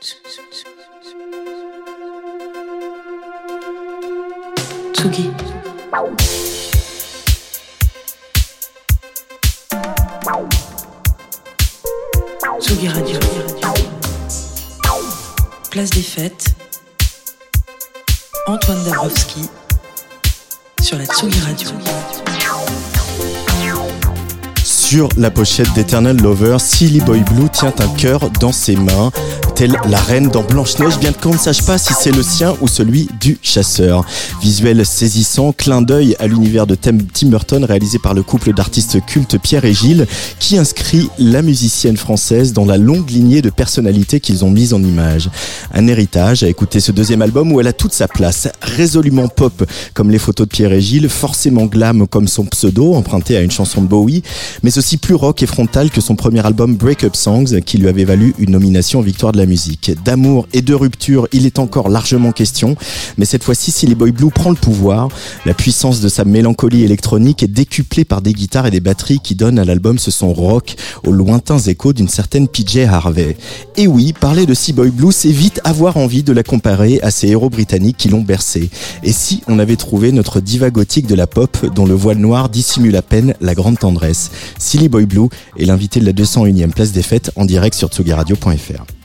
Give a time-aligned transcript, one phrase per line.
[0.00, 0.22] Tsugi.
[12.60, 13.18] Tsugi Radio.
[15.70, 16.54] Place des fêtes.
[18.46, 19.48] Antoine Dabrowski
[20.80, 21.70] sur la Tsugi Radio.
[24.88, 29.10] Sur la pochette d'Eternal Lover, Silly Boy Blue tient un cœur dans ses mains,
[29.58, 32.68] telle la reine dans Blanche-Neige, bien qu'on ne sache pas si c'est le sien ou
[32.68, 34.06] celui du chasseur.
[34.40, 39.36] Visuel saisissant, clin d'œil à l'univers de Tim Burton réalisé par le couple d'artistes cultes
[39.36, 40.06] Pierre et Gilles,
[40.38, 44.80] qui inscrit la musicienne française dans la longue lignée de personnalités qu'ils ont mises en
[44.80, 45.28] image.
[45.74, 49.68] Un héritage à écouter ce deuxième album où elle a toute sa place, résolument pop
[49.92, 53.50] comme les photos de Pierre et Gilles, forcément glam comme son pseudo emprunté à une
[53.50, 54.22] chanson de Bowie,
[54.62, 57.88] mais aussi plus rock et frontal que son premier album Break Up Songs qui lui
[57.88, 59.90] avait valu une nomination aux victoires de la musique.
[60.04, 62.76] D'amour et de rupture, il est encore largement question,
[63.16, 65.08] mais cette fois-ci, Silly Boy Blue prend le pouvoir.
[65.46, 69.34] La puissance de sa mélancolie électronique est décuplée par des guitares et des batteries qui
[69.34, 73.36] donnent à l'album ce son rock aux lointains échos d'une certaine PJ Harvey.
[73.76, 77.10] Et oui, parler de Silly Boy Blue, c'est vite avoir envie de la comparer à
[77.10, 78.70] ces héros britanniques qui l'ont bercé.
[79.02, 82.48] Et si on avait trouvé notre diva gothique de la pop dont le voile noir
[82.48, 84.30] dissimule à peine la grande tendresse?
[84.58, 88.97] Silly Boy Blue est l'invité de la 201e place des fêtes en direct sur tsugiradio.fr.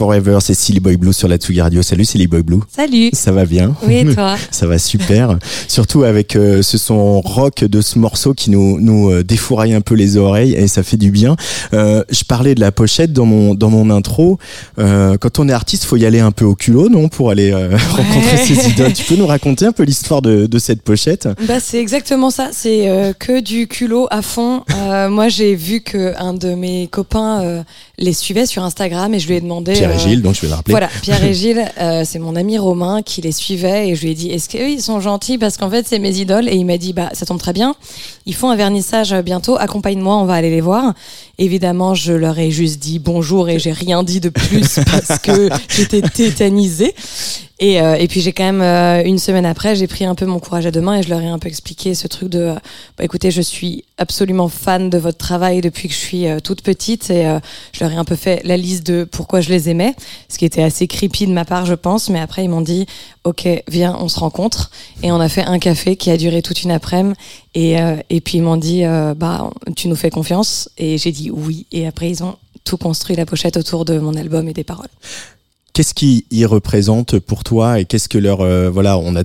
[0.00, 1.82] Forever, c'est Silly Boy Blue sur la Tsugi Radio.
[1.82, 2.60] Salut Silly Boy Blue.
[2.74, 3.10] Salut.
[3.12, 5.38] Ça va bien Oui, et toi Ça va super.
[5.68, 9.82] Surtout avec euh, ce son rock de ce morceau qui nous, nous euh, défouraille un
[9.82, 11.36] peu les oreilles et ça fait du bien.
[11.74, 14.38] Euh, je parlais de la pochette dans mon, dans mon intro.
[14.78, 17.52] Euh, quand on est artiste, faut y aller un peu au culot, non Pour aller
[17.52, 18.94] euh, rencontrer ses idoles.
[18.94, 21.28] Tu peux nous raconter un peu l'histoire de, de cette pochette?
[21.46, 22.48] Bah c'est exactement ça.
[22.52, 24.62] C'est euh, que du culot à fond.
[24.74, 27.62] Euh, moi j'ai vu que un de mes copains euh,
[27.98, 29.89] les suivait sur Instagram et je lui ai demandé.
[29.90, 30.72] Pierre et euh, Gilles, donc je vais le rappeler.
[30.72, 34.12] Voilà, Pierre et Gilles, euh, c'est mon ami Romain qui les suivait et je lui
[34.12, 35.38] ai dit est-ce qu'eux ils sont gentils?
[35.38, 37.74] Parce qu'en fait c'est mes idoles et il m'a dit bah ça tombe très bien.
[38.26, 40.94] Ils font un vernissage euh, bientôt, accompagne-moi, on va aller les voir.
[41.38, 45.48] Évidemment, je leur ai juste dit bonjour et j'ai rien dit de plus parce que
[45.68, 46.94] j'étais tétanisée.
[47.62, 50.24] Et, euh, et puis j'ai quand même euh, une semaine après, j'ai pris un peu
[50.24, 52.38] mon courage à deux mains et je leur ai un peu expliqué ce truc de,
[52.38, 52.54] euh,
[52.96, 57.10] bah, écoutez, je suis absolument fan de votre travail depuis que je suis toute petite
[57.10, 57.38] et
[57.72, 59.94] je leur ai un peu fait la liste de pourquoi je les aimais,
[60.30, 62.08] ce qui était assez creepy de ma part, je pense.
[62.08, 62.86] Mais après ils m'ont dit,
[63.24, 64.70] ok, viens, on se rencontre
[65.02, 67.14] et on a fait un café qui a duré toute une après-midi
[67.54, 67.76] et
[68.10, 71.66] et puis ils m'ont dit, euh, bah tu nous fais confiance et j'ai dit oui
[71.72, 74.88] et après ils ont tout construit la pochette autour de mon album et des paroles.
[75.72, 79.22] Qu'est-ce qui y représente pour toi et qu'est-ce que leur euh, voilà on a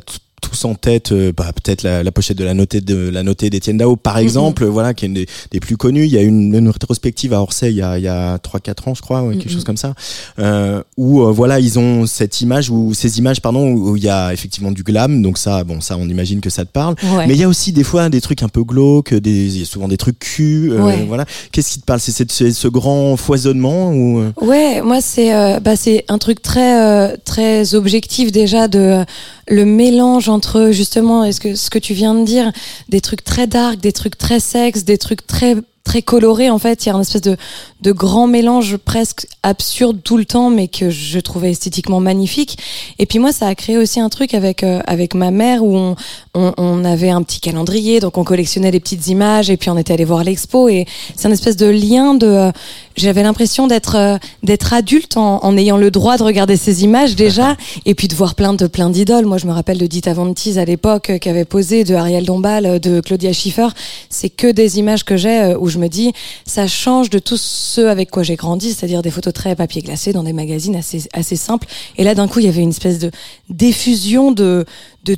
[0.50, 3.50] tous en tête euh, bah, peut-être la, la pochette de la notée de la notée
[3.50, 6.06] d'Étienne Dao par exemple voilà qui est une des, des plus connues.
[6.06, 8.60] Il y a une, une rétrospective à Orsay il y a il y a trois
[8.60, 9.54] quatre ans je crois ouais, quelque Mhm.
[9.54, 9.94] chose comme ça
[10.40, 14.10] euh, où euh, voilà ils ont cette image ou ces images pardon où il y
[14.10, 15.22] a effectivement du glam.
[15.22, 16.96] Donc ça bon ça on imagine que ça te parle.
[17.04, 17.26] Ouais.
[17.28, 19.64] mais il y a aussi des fois des trucs un peu glauques des il y
[19.64, 21.06] a souvent des trucs cul euh, Ouais.
[21.08, 21.26] voilà.
[21.52, 22.00] Qu'est-ce qui te parle?
[22.00, 26.80] C'est ce grand foisonnement ou euh, Ouais, moi c'est euh, bah c'est un truc très
[26.82, 29.04] euh, très objectif déjà de euh,
[29.48, 32.52] le mélange entre justement est-ce que ce que tu viens de dire
[32.90, 35.56] des trucs très dark, des trucs très sexe, des trucs très
[35.86, 37.38] très colorés en fait, il y a une espèce de
[37.82, 42.58] de grand mélange presque absurde tout le temps mais que je trouvais esthétiquement magnifique.
[43.00, 45.78] Et puis moi ça a créé aussi un truc avec euh, avec ma mère où
[45.78, 45.96] on,
[46.34, 49.78] on on avait un petit calendrier donc on collectionnait les petites images et puis on
[49.78, 50.86] était allé voir l'expo et
[51.16, 52.52] c'est un espèce de lien de euh,
[52.96, 57.16] j'avais l'impression d'être euh, d'être adulte en, en ayant le droit de regarder ces images
[57.16, 57.56] déjà
[57.86, 59.26] et puis de voir plein de plein d'idoles.
[59.26, 62.26] Moi, je me rappelle de Dita Von Teese à l'époque qui avait posé de Ariel
[62.26, 63.68] Dombal, de Claudia Schiffer.
[64.10, 66.14] C'est que des images que j'ai où je me dis
[66.46, 70.14] ça change de tous ceux avec quoi j'ai grandi, c'est-à-dire des photos très papier glacé
[70.14, 71.68] dans des magazines assez simples.
[71.98, 73.12] Et là, d'un coup, il y avait une espèce de
[73.50, 74.66] diffusion de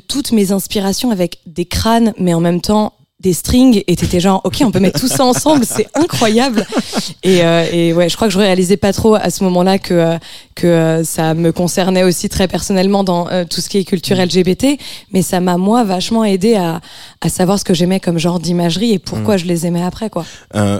[0.08, 4.40] toutes mes inspirations avec des crânes, mais en même temps des strings et t'étais genre
[4.44, 6.64] ok on peut mettre tout ça ensemble c'est incroyable.
[7.24, 9.94] Et, euh, et ouais je crois que je réalisais pas trop à ce moment-là que
[9.94, 10.18] euh,
[10.54, 14.16] que euh, ça me concernait aussi très personnellement dans euh, tout ce qui est culture
[14.16, 14.78] LGBT
[15.12, 16.80] mais ça m'a moi vachement aidé à
[17.20, 20.24] à savoir ce que j'aimais comme genre d'imagerie et pourquoi je les aimais après quoi.
[20.54, 20.78] Euh,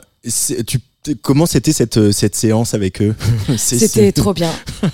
[0.66, 0.78] tu,
[1.22, 3.14] comment c'était cette, cette séance avec eux?
[3.56, 4.50] C'était trop bien.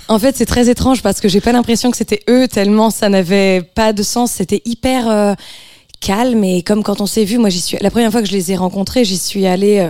[0.07, 3.09] En fait, c'est très étrange parce que j'ai pas l'impression que c'était eux tellement ça
[3.09, 4.31] n'avait pas de sens.
[4.31, 5.33] C'était hyper euh,
[6.05, 7.77] calme et comme quand on s'est vu, moi j'y suis.
[7.81, 9.89] La première fois que je les ai rencontrés, j'y suis allée euh,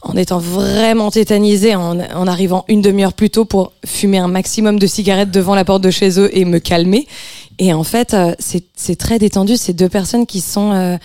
[0.00, 4.86] en étant vraiment tétanisée, en, arrivant une demi-heure plus tôt pour fumer un maximum de
[4.86, 7.06] cigarettes devant la porte de chez eux et me calmer.
[7.58, 9.58] Et en fait, euh, c'est très détendu.
[9.58, 10.96] C'est deux personnes qui sont euh,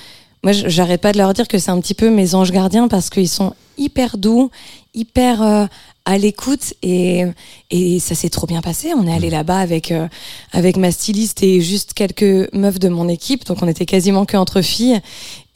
[0.41, 3.09] moi, j'arrête pas de leur dire que c'est un petit peu mes anges gardiens parce
[3.09, 4.51] qu'ils sont hyper doux,
[4.93, 5.67] hyper
[6.05, 7.25] à l'écoute et,
[7.71, 8.93] et ça s'est trop bien passé.
[8.95, 10.07] On est allé là-bas avec euh,
[10.51, 14.37] avec ma styliste et juste quelques meufs de mon équipe, donc on était quasiment que
[14.37, 15.01] entre filles.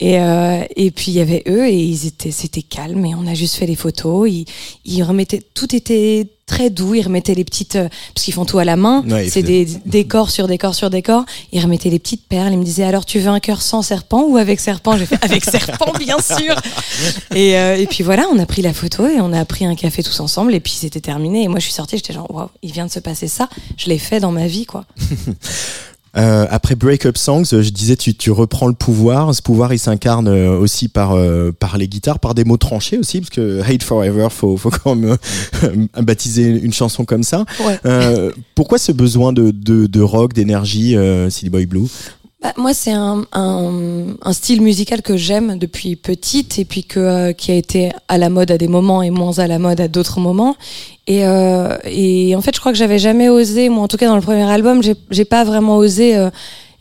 [0.00, 3.26] Et euh, et puis il y avait eux et ils étaient c'était calme et on
[3.26, 4.28] a juste fait les photos.
[4.28, 4.44] Ils
[4.84, 6.94] ils remettaient tout était très doux.
[6.94, 9.04] Ils remettaient les petites euh, parce qu'ils font tout à la main.
[9.08, 11.24] Ouais, c'est des décors sur décors sur décors.
[11.52, 12.52] Ils remettaient les petites perles.
[12.52, 14.96] Ils me disaient alors tu veux un cœur sans serpent ou avec serpent?
[14.96, 16.54] J'ai fait avec serpent bien sûr.
[17.34, 19.74] Et, euh, et puis voilà, on a pris la photo et on a pris un
[19.74, 21.44] café tous ensemble et puis c'était terminé.
[21.44, 23.48] Et moi je suis sortie, j'étais genre waouh, il vient de se passer ça.
[23.76, 24.84] Je l'ai fait dans ma vie quoi.
[26.16, 29.32] Euh, après Breakup Songs, euh, je disais tu, tu reprends le pouvoir.
[29.34, 32.98] Ce pouvoir, il s'incarne euh, aussi par euh, par les guitares, par des mots tranchés
[32.98, 35.16] aussi, parce que Hate Forever, faut faut quand même
[35.64, 37.44] euh, baptiser une chanson comme ça.
[37.64, 37.78] Ouais.
[37.86, 41.86] Euh, pourquoi ce besoin de de, de rock, d'énergie, euh, Silly Boy Blue?
[42.42, 46.98] Bah, moi, c'est un, un, un style musical que j'aime depuis petite et puis que,
[46.98, 49.78] euh, qui a été à la mode à des moments et moins à la mode
[49.78, 50.56] à d'autres moments.
[51.06, 54.06] Et, euh, et en fait, je crois que j'avais jamais osé, moi en tout cas
[54.06, 54.80] dans le premier album,
[55.10, 56.30] j'ai pas vraiment osé euh,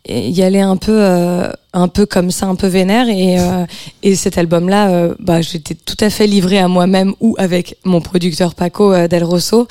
[0.08, 3.10] y aller un peu, euh, un peu comme ça, un peu vénère.
[3.10, 3.66] Et, euh,
[4.02, 8.02] et cet album-là, euh, bah, j'étais tout à fait livrée à moi-même ou avec mon
[8.02, 9.68] producteur Paco euh, Del Rosso.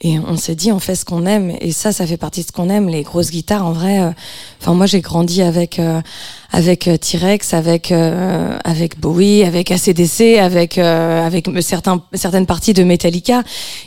[0.00, 1.52] Et on s'est dit, on fait ce qu'on aime.
[1.60, 2.88] Et ça, ça fait partie de ce qu'on aime.
[2.88, 4.00] Les grosses guitares, en vrai.
[4.00, 4.10] euh,
[4.60, 5.80] Enfin, moi, j'ai grandi avec
[6.52, 13.42] avec T-Rex, avec avec Bowie, avec ACDC, avec avec certains certaines parties de Metallica.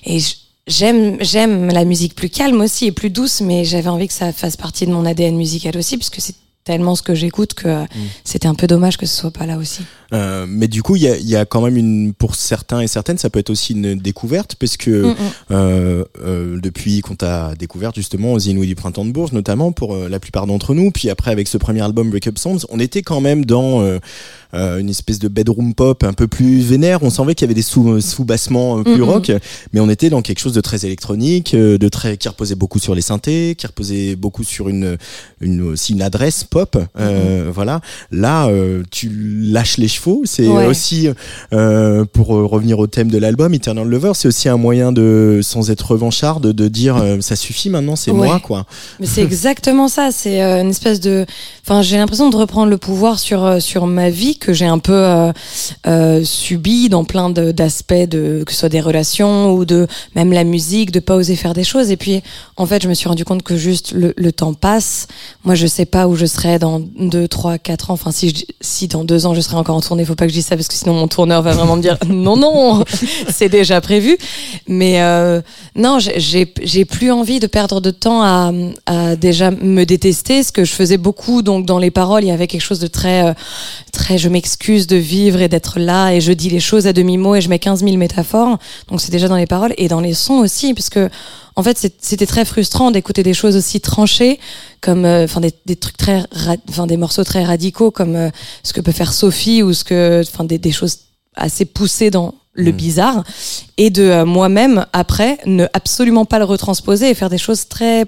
[0.06, 0.36] Et je-
[0.68, 4.34] j'aime j'aime la musique plus calme aussi et plus douce, mais j'avais envie que ça
[4.34, 7.86] fasse partie de mon ADN musical aussi, puisque c'est tellement ce que j'écoute que euh,
[8.24, 9.84] c'était un peu dommage que ce soit pas là aussi.
[10.16, 12.88] Euh, mais du coup, il y a, y a quand même une, pour certains et
[12.88, 15.16] certaines, ça peut être aussi une découverte, parce que Mm, mm.
[15.52, 19.94] euh, euh, depuis qu'on t'a découvert justement aux Inouïs du Printemps de Bourges, notamment pour
[19.94, 22.80] euh, la plupart d'entre nous, puis après avec ce premier album Break Up Songs, on
[22.80, 24.00] était quand même dans euh,
[24.80, 27.04] une espèce de bedroom pop un peu plus vénère.
[27.04, 29.04] On savait qu'il y avait des sous, sous-bassements euh, plus Mhm.
[29.04, 29.32] rock,
[29.74, 32.80] mais on était dans quelque chose de très électronique, euh, de très qui reposait beaucoup
[32.80, 34.98] sur les synthés, qui reposait beaucoup sur une,
[35.42, 36.78] une aussi une adresse pop.
[36.98, 37.82] Euh, Voilà.
[38.12, 39.88] Là, euh, tu lâches les
[40.26, 40.66] C'est Ouais.
[40.68, 41.10] aussi
[41.54, 45.40] euh, pour euh, revenir au thème de l'album Eternal Lover, c'est aussi un moyen de,
[45.44, 48.28] sans être revanchard, de, de dire euh, ça suffit maintenant, c'est Ouais.
[48.28, 48.66] moi quoi.
[49.00, 50.10] Mais c'est exactement ça.
[50.12, 51.26] C'est une espèce de.
[51.64, 55.32] Enfin, j'ai l'impression de reprendre le pouvoir sur sur ma vie que j'ai un peu
[56.24, 60.92] subi dans plein d'aspects de que ce soit des relations ou de même la musique,
[60.92, 61.92] de pas oser faire des choses.
[61.92, 62.22] Et puis,
[62.58, 65.08] en fait, je me suis rendu compte que juste le, le temps passe.
[65.44, 67.94] Moi, je sais pas où je serai dans deux, trois, quatre ans.
[67.96, 70.30] Enfin, si je, si dans deux ans je serai encore en tournée, faut pas que
[70.32, 72.84] je dise ça parce que sinon mon tourneur va vraiment me dire non, non,
[73.30, 74.18] c'est déjà prévu.
[74.68, 75.42] Mais euh,
[75.76, 76.46] non, j'ai-
[76.86, 78.52] plus envie de perdre de temps à,
[79.16, 81.42] déjà me détester, ce que je faisais beaucoup.
[81.42, 83.34] Donc dans les paroles, il y avait quelque chose de très, euh,
[83.92, 87.18] très, je m'excuse de vivre et d'être là, et je dis les choses à demi
[87.18, 88.58] mot et je mets 15 000 métaphores.
[88.90, 91.10] Donc c'est déjà dans les paroles et dans les sons aussi, parce que
[91.56, 94.40] en fait c'était très frustrant d'écouter des choses aussi tranchées,
[94.82, 96.24] comme, euh, enfin des, des trucs très,
[96.70, 98.30] enfin des morceaux très radicaux comme euh,
[98.64, 101.00] ce que peut faire Sophie ou ce que, enfin des, des choses
[101.36, 102.76] assez poussées dans le Mm.
[102.76, 103.24] bizarre.
[103.78, 108.06] Et de euh, moi-même après ne absolument pas le retransposer et faire des choses très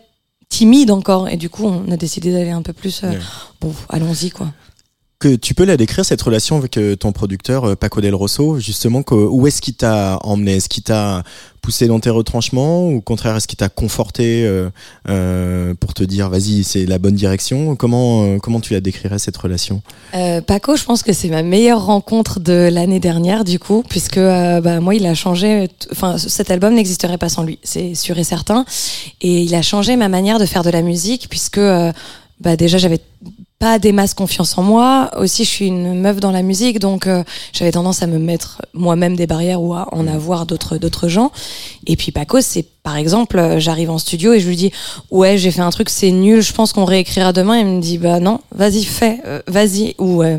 [0.49, 1.27] timides encore.
[1.27, 3.11] Et du coup on a décidé d'aller un peu plus euh,
[3.61, 4.47] bon allons-y quoi
[5.19, 8.59] Que tu peux la décrire cette relation avec euh, ton producteur euh, Paco Del Rosso,
[8.59, 10.57] justement, que, où est-ce qu'il t'a emmené?
[10.57, 11.23] Est-ce qu'il t'a
[11.59, 14.69] poussé dans tes retranchements ou au contraire est-ce qu'il t'a conforté euh,
[15.09, 17.75] euh, pour te dire vas-y c'est la bonne direction?
[17.75, 19.81] Comment comment tu la décrirais cette relation?
[20.45, 24.79] Paco, je pense que c'est ma meilleure rencontre de l'année dernière, du coup, puisque bah,
[24.79, 25.67] moi, il a changé.
[25.91, 28.65] Enfin, cet album n'existerait pas sans lui, c'est sûr et certain.
[29.21, 31.59] Et il a changé ma manière de faire de la musique, puisque
[32.39, 32.99] bah, déjà, j'avais
[33.59, 35.09] pas des masses confiance en moi.
[35.17, 38.61] Aussi, je suis une meuf dans la musique, donc euh, j'avais tendance à me mettre
[38.73, 41.31] moi-même des barrières ou à en avoir d'autres d'autres gens.
[41.87, 44.71] Et puis Paco, c'est par exemple, euh, j'arrive en studio et je lui dis
[45.09, 47.57] ouais, j'ai fait un truc, c'est nul, je pense qu'on réécrira demain.
[47.57, 49.95] Il me dit bah non, vas-y fais, euh, vas-y.
[49.97, 50.37] Ou euh,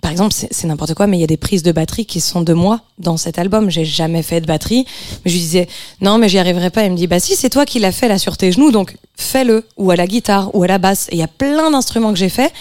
[0.00, 2.42] par exemple, c'est n'importe quoi, mais il y a des prises de batterie qui sont
[2.42, 3.70] de moi dans cet album.
[3.70, 4.86] J'ai jamais fait de batterie,
[5.24, 5.68] mais je lui disais
[6.00, 6.84] non, mais j'y arriverai pas.
[6.84, 8.96] Il me dit bah si, c'est toi qui l'as fait là sur tes genoux, donc
[9.16, 9.64] fais-le.
[9.76, 11.08] Ou à la guitare, ou à la basse.
[11.10, 12.52] Et il y a plein d'instruments que j'ai fait.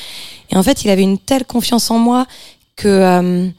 [0.50, 2.26] Et en fait, il avait une telle confiance en moi
[2.76, 3.50] que euh,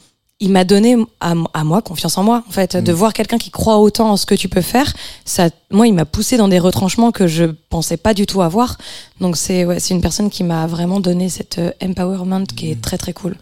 [0.40, 2.44] il m'a donné à, à moi confiance en moi.
[2.48, 4.92] En fait, de voir quelqu'un qui croit autant en ce que tu peux faire,
[5.24, 8.78] ça, moi, il m'a poussé dans des retranchements que je pensais pas du tout avoir.
[9.20, 12.80] Donc c'est ouais, c'est une personne qui m'a vraiment donné cette euh, empowerment qui est
[12.80, 13.36] très très cool.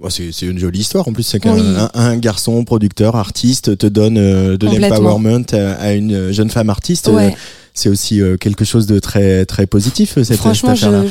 [0.00, 1.76] Bon, c'est une jolie histoire en plus, c'est qu'un Oui.
[1.94, 7.08] un, garçon, producteur, artiste te donne euh, de l'empowerment à, à une jeune femme artiste.
[7.08, 7.26] Ouais.
[7.32, 7.36] Euh,
[7.74, 11.04] C'est aussi euh, quelque chose de très très positif cette, Franchement, cette affaire-là.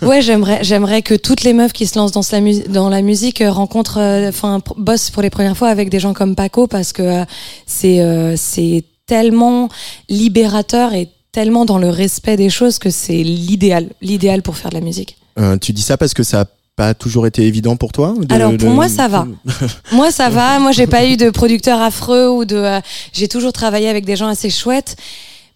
[0.00, 2.88] je, ouais, j'aimerais, j'aimerais que toutes les meufs qui se lancent dans la, mus- dans
[2.88, 6.14] la musique euh, rencontrent, euh, enfin, pr- bossent pour les premières fois avec des gens
[6.14, 7.24] comme Paco parce que euh,
[7.66, 9.68] c'est, euh, c'est tellement
[10.08, 14.76] libérateur et tellement dans le respect des choses que c'est l'idéal, l'idéal pour faire de
[14.76, 15.16] la musique.
[15.38, 16.46] Euh, tu dis ça parce que ça
[16.76, 19.26] pas toujours été évident pour toi de- Alors, pour de- moi, ça va.
[19.92, 20.58] Moi, ça va.
[20.58, 22.56] Moi, j'ai pas eu de producteur affreux ou de.
[22.56, 22.80] euh,
[23.12, 24.96] j'ai toujours travaillé avec des gens assez chouettes.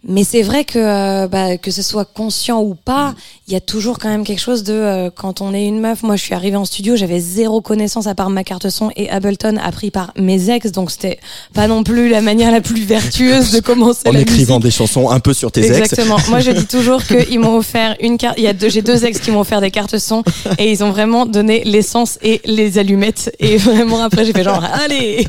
[0.06, 3.14] Mais c'est vrai que euh, bah, que ce soit conscient ou pas,
[3.48, 6.02] il y a toujours quand même quelque chose de euh, quand on est une meuf.
[6.02, 9.08] Moi, je suis arrivée en studio, j'avais zéro connaissance à part ma carte son et
[9.08, 11.18] Ableton appris par mes ex, donc c'était
[11.54, 14.64] pas non plus la manière la plus vertueuse de commencer en la écrivant musique.
[14.64, 15.78] des chansons un peu sur tes ex.
[15.78, 16.18] Exactement.
[16.28, 18.34] Moi, je dis toujours qu'ils m'ont offert une carte.
[18.36, 20.22] Il y a deux, j'ai deux ex qui m'ont offert des cartes son
[20.58, 23.34] et ils ont vraiment donné l'essence et les allumettes.
[23.38, 25.26] Et vraiment après, j'ai fait genre allez.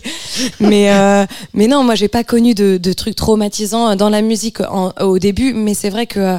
[0.60, 4.60] Mais euh, mais non, moi, j'ai pas connu de, de trucs traumatisants dans la musique
[4.70, 5.54] en- au début.
[5.54, 6.38] Mais c'est vrai que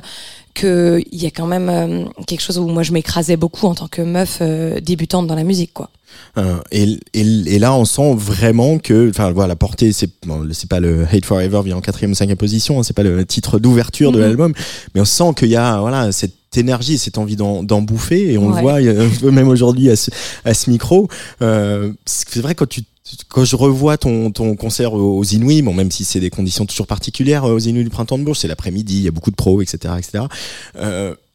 [0.54, 3.75] que il y a quand même euh, quelque chose où moi je m'écrasais beaucoup en
[3.75, 5.90] tant que meuf euh, débutante dans la musique quoi.
[6.38, 10.47] Euh, et, et, et là, on sent vraiment que, enfin, voilà, la portée, c'est bon,
[10.52, 13.26] c'est pas le Hate Forever vient en quatrième ou cinquième position, hein, c'est pas le
[13.26, 14.23] titre d'ouverture de Mhm.
[14.25, 14.52] l'album,
[14.95, 18.49] mais on sent qu'il y a, voilà, cette énergie, cette envie d'en bouffer, et on
[18.49, 20.11] le voit euh, même aujourd'hui à ce,
[20.47, 21.09] à ce micro.
[21.42, 22.80] Euh, c'est vrai quand tu
[23.29, 26.87] quand je revois ton, ton concert aux Inouïs, bon, même si c'est des conditions toujours
[26.87, 29.37] particulières euh, aux Inouïs du printemps de Bourges, c'est l'après-midi, il y a beaucoup de
[29.37, 30.25] pros, etc., etc.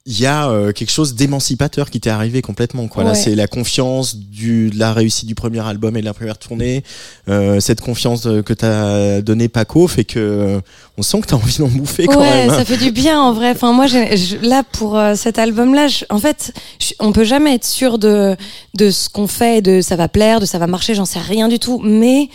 [0.08, 2.88] il y a euh, quelque chose d'émancipateur qui t'est arrivé complètement.
[2.88, 3.04] Quoi.
[3.04, 6.40] Là, c'est la confiance du, de la réussite du premier album et de la première
[6.40, 6.84] tournée.
[7.30, 10.60] Euh, cette confiance euh, que t'as donné Paco fait que euh,
[10.98, 12.50] on sent que t'as envie d'en bouffer quand ouais, même.
[12.50, 13.52] ça fait du bien en vrai.
[13.52, 16.52] Enfin, moi, j'ai- je- là pour euh, cet album-là, en fait,
[17.00, 18.36] on peut jamais être sûr de
[18.74, 20.96] de ce qu'on fait, de ça va plaire, de ça va marcher.
[20.96, 22.28] J'en sais rien du tout, mais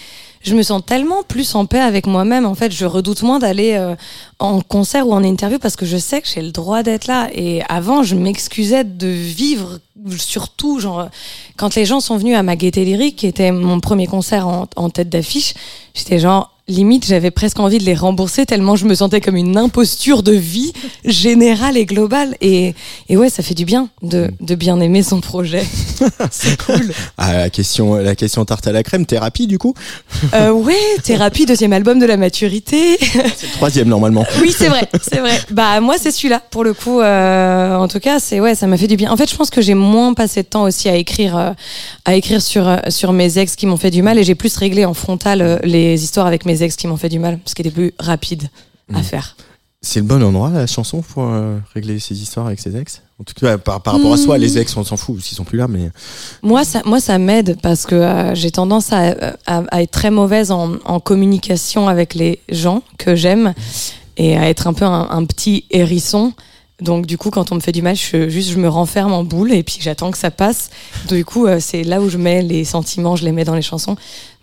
[0.46, 2.46] je me sens tellement plus en paix avec moi-même.
[2.46, 3.96] En fait, je redoute moins d'aller euh,
[4.38, 7.28] en concert ou en interview parce que je sais que j'ai le droit d'être là.
[7.34, 9.80] Et avant, je m'excusais de vivre,
[10.16, 11.08] surtout genre
[11.56, 14.68] quand les gens sont venus à ma gaieté lyrique, qui était mon premier concert en,
[14.76, 15.54] en tête d'affiche,
[15.94, 19.56] j'étais genre limite j'avais presque envie de les rembourser tellement je me sentais comme une
[19.56, 20.72] imposture de vie
[21.04, 22.36] générale et globale.
[22.40, 22.74] Et,
[23.08, 25.64] et ouais ça fait du bien de, de bien aimer son projet.
[26.30, 26.92] C'est cool.
[27.18, 29.74] Ah, la question, la question tarte à la crème, thérapie du coup.
[30.34, 32.96] euh, ouais thérapie deuxième album de la maturité.
[33.00, 34.24] C'est le troisième normalement.
[34.40, 35.38] oui c'est vrai c'est vrai.
[35.50, 37.00] Bah moi c'est celui-là pour le coup.
[37.00, 39.10] Euh, en tout cas c'est ouais ça m'a fait du bien.
[39.12, 41.50] En fait je pense que j'ai moins passé de temps aussi à écrire euh,
[42.04, 44.56] à écrire sur euh, sur mes ex qui m'ont fait du mal et j'ai plus
[44.56, 47.54] réglé en frontal euh, les histoires avec mes ex qui m'ont fait du mal ce
[47.54, 48.48] qui était plus rapide
[48.94, 49.02] à Mm.
[49.02, 49.36] faire
[49.82, 53.02] C'est le bon endroit la chanson pour euh, régler ses histoires avec ses ex?
[53.20, 54.40] En tout cas, par, par rapport à soi, Mm.
[54.40, 55.90] les ex, on s'en fout s'ils sont plus là, mais
[56.42, 59.14] Moi, ça, moi, ça m'aide parce que euh, j'ai tendance à,
[59.46, 63.54] à, à être très mauvaise en, en communication avec les gens que j'aime
[64.16, 66.32] et à être un peu un, un petit hérisson.
[66.80, 69.24] Donc, du coup, quand on me fait du mal, je, juste je me renferme en
[69.24, 70.68] boule et puis j'attends que ça passe.
[71.08, 73.62] Du coup, euh, c'est là où je mets les sentiments, je les mets dans les
[73.62, 73.96] chansons.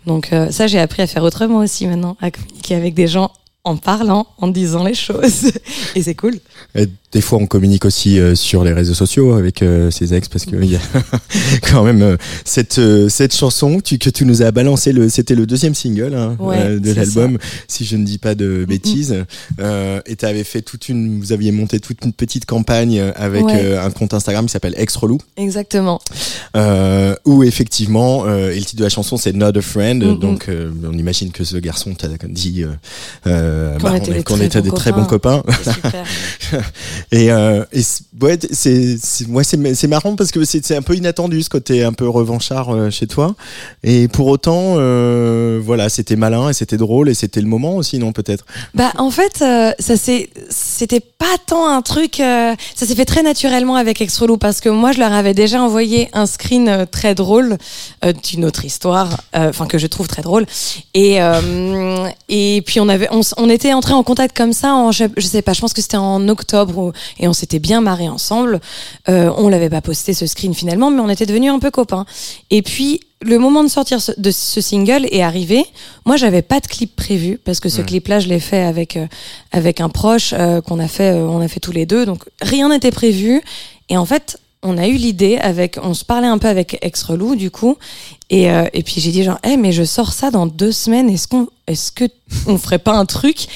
[0.06, 3.30] Donc, euh, ça, j'ai appris à faire autrement aussi maintenant, à communiquer avec des gens
[3.64, 5.52] en parlant, en disant les choses.
[5.94, 6.38] Et c'est cool.
[6.76, 10.28] Euh, des fois, on communique aussi euh, sur les réseaux sociaux avec euh, ses ex
[10.28, 10.80] parce que il y a
[11.70, 14.92] quand même euh, cette euh, cette chanson tu, que tu nous as balancé.
[14.92, 17.38] Le, c'était le deuxième single hein, Ouais, euh, de l'album,
[17.68, 19.24] si je ne dis pas de bêtises.
[19.60, 23.44] Euh, et tu avais fait toute une, vous aviez monté toute une petite campagne avec
[23.44, 23.60] Ouais.
[23.62, 25.18] euh, un compte Instagram qui s'appelle Extrelou.
[25.36, 26.00] Exactement.
[26.56, 30.08] Euh, où effectivement, euh, et le titre de la chanson c'est Not a Friend, Mm,
[30.12, 30.18] mm.
[30.18, 32.64] donc euh, on imagine que ce garçon t'a dit
[33.22, 35.42] Qu'on bah, était on est- des très était bons des très bons copains.
[35.62, 36.04] Super.
[37.12, 37.82] Et, euh, et
[38.20, 38.96] ouais, c'est
[39.28, 43.06] ouais, marrant parce que c'est un peu inattendu ce côté un peu revanchard euh, chez
[43.06, 43.34] toi.
[43.82, 47.98] Et pour autant, euh, voilà, c'était malin et c'était drôle et c'était le moment aussi,
[47.98, 48.44] non peut-être?
[48.74, 52.20] Bah en fait, euh, ça c'était pas tant un truc.
[52.20, 55.62] euh, ça s'est fait très naturellement avec Extrolou parce que moi je leur avais déjà
[55.62, 57.58] envoyé un screen euh, très drôle
[58.24, 60.46] d'une autre histoire, enfin que je trouve très drôle.
[60.94, 61.18] Et
[62.28, 65.26] et puis on avait on, on était entré en contact comme ça en je, je
[65.26, 66.53] sais pas, je pense que c'était en octobre
[67.18, 68.60] et on s'était bien marré ensemble.
[69.08, 72.06] Euh, on l'avait pas posté ce screen finalement, mais on était devenus un peu copains.
[72.50, 75.64] Et puis le moment de sortir ce- de ce single est arrivé.
[76.04, 79.06] Moi, j'avais pas de clip prévu parce que ce clip-là, je l'ai fait avec euh,
[79.50, 82.04] avec un proche euh, qu'on a fait, euh, on a fait tous les deux.
[82.04, 83.40] Donc rien n'était prévu.
[83.88, 87.02] Et en fait, on a eu l'idée avec, on se parlait un peu avec ex
[87.02, 87.76] relou du coup.
[88.30, 91.08] Et euh, et puis j'ai dit genre, eh mais je sors ça dans deux semaines.
[91.08, 92.04] Est-ce qu'on, est-ce que
[92.46, 93.46] on ferait pas un truc?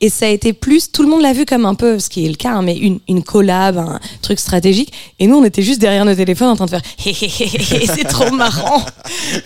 [0.00, 2.24] Et ça a été plus, tout le monde l'a vu comme un peu, ce qui
[2.24, 4.92] est le cas, hein, mais une, une collab, un truc stratégique.
[5.18, 7.82] Et nous, on était juste derrière nos téléphones en train de faire hé hé hé
[7.82, 8.84] hé, c'est trop marrant.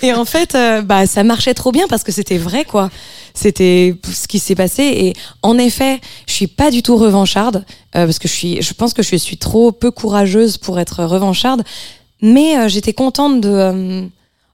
[0.03, 2.91] Et en fait, euh, bah, ça marchait trop bien parce que c'était vrai, quoi.
[3.35, 4.83] C'était ce qui s'est passé.
[4.83, 8.75] Et en effet, je suis pas du tout revancharde euh, parce que je suis, je
[8.75, 11.63] pense que je suis trop peu courageuse pour être revancharde.
[12.21, 14.07] Mais euh, j'étais contente de, euh,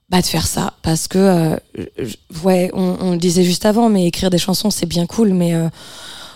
[0.09, 1.55] bah, de faire ça parce que, euh,
[1.97, 5.33] je- ouais, on, on le disait juste avant, mais écrire des chansons c'est bien cool,
[5.33, 5.67] mais euh,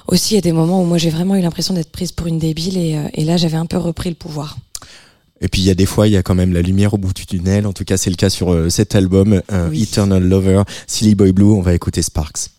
[0.07, 2.27] aussi il y a des moments où moi j'ai vraiment eu l'impression d'être prise pour
[2.27, 4.57] une débile et, euh, et là j'avais un peu repris le pouvoir.
[5.41, 6.97] Et puis il y a des fois, il y a quand même la lumière au
[6.97, 7.65] bout du tunnel.
[7.65, 9.83] En tout cas, c'est le cas sur cet album, Oui.
[9.83, 11.45] Eternal Lover, Silly Boy Blue.
[11.53, 12.49] On va écouter Sparks.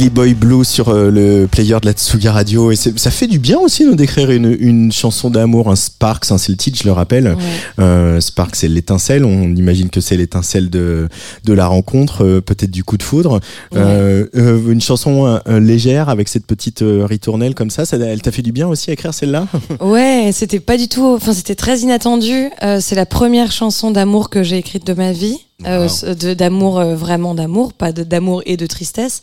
[0.00, 3.38] Silly Boy Blue sur euh, le player de la Tsuga Radio et ça fait du
[3.38, 6.92] bien aussi nous d'écrire une, une chanson d'amour, un Sparks, c'est le titre, je le
[6.92, 7.28] rappelle.
[7.28, 7.36] Ouais.
[7.78, 9.24] Euh, Sparks, c'est l'étincelle.
[9.24, 11.08] On imagine que c'est l'étincelle de
[11.44, 13.40] de la rencontre, euh, peut-être du coup de foudre.
[13.74, 18.52] Euh, une chanson légère avec cette petite ritournelle comme ça, ça elle t'a fait du
[18.52, 19.46] bien aussi à écrire celle-là?
[19.80, 21.06] Ouais, c'était pas du tout.
[21.06, 22.50] Enfin, c'était très inattendu.
[22.80, 25.38] C'est la première chanson d'amour que j'ai écrite de ma vie.
[25.62, 26.14] Wow.
[26.14, 29.20] de d'amour vraiment d'amour, pas de- d'amour et de tristesse.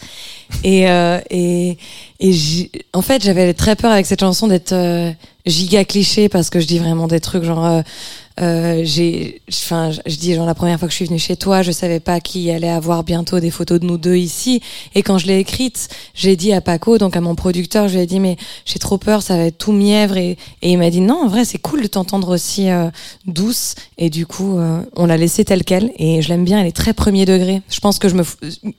[0.64, 1.78] Et euh, et
[2.94, 5.12] en fait, j'avais très peur avec cette chanson d'être euh,
[5.46, 7.84] giga cliché parce que je dis vraiment des trucs genre.
[8.40, 11.62] Euh, j'ai, enfin, je dis genre la première fois que je suis venue chez toi,
[11.62, 14.62] je savais pas qui allait avoir bientôt des photos de nous deux ici.
[14.96, 18.04] Et quand je l'ai écrite, j'ai dit à Paco, donc à mon producteur, je lui
[18.04, 20.18] ai dit mais j'ai trop peur, ça va être tout mièvre.
[20.18, 22.90] Et, et il m'a dit non, en vrai c'est cool de t'entendre aussi euh,
[23.26, 23.76] douce.
[23.98, 25.92] Et du coup, euh, on l'a laissée telle quelle.
[25.98, 27.62] Et je l'aime bien, elle est très premier degré.
[27.70, 28.24] Je pense que je me,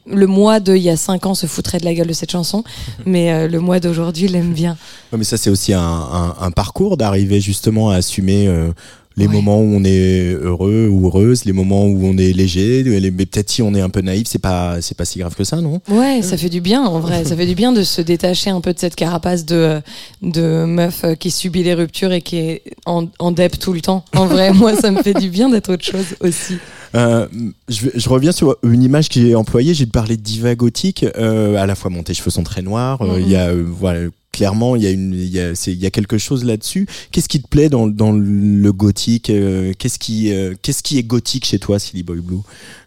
[0.06, 2.30] le mois de il y a cinq ans se foutrait de la gueule de cette
[2.30, 2.64] chanson,
[3.06, 4.76] mais euh, le mois d'aujourd'hui l'aime bien.
[5.12, 8.72] Ouais, mais ça, c'est aussi un, un, un parcours d'arriver justement à assumer euh,
[9.18, 9.32] les Ouais.
[9.34, 13.26] moments où on est heureux ou heureuse, les moments où on est léger, les- mais
[13.26, 15.60] peut-être si on est un peu naïf, c'est pas c'est pas si grave que ça,
[15.60, 15.80] non?
[15.90, 17.24] Ouais, ça fait du bien en vrai.
[17.28, 19.80] Ça fait du bien de se détacher un peu de cette carapace de,
[20.22, 24.04] de meuf qui subit les ruptures et qui est en, en dep tout le temps.
[24.16, 26.54] En vrai, moi, ça me fait du bien d'être autre chose aussi.
[26.94, 27.26] Euh,
[27.68, 29.74] je, reviens sur une image que j'ai employée.
[29.74, 31.04] J'ai parlé de diva gothique.
[31.18, 33.02] Euh, à la fois, mon tes cheveux sont très noirs.
[33.02, 35.86] euh, Il y a, voilà, clairement, il y a une, il y a, il y
[35.86, 36.86] a quelque chose là-dessus.
[37.10, 41.02] Qu'est-ce qui te plaît dans, dans le gothique euh, Qu'est-ce qui, euh, qu'est-ce qui est
[41.02, 42.38] gothique chez toi, Silly Boy Blue?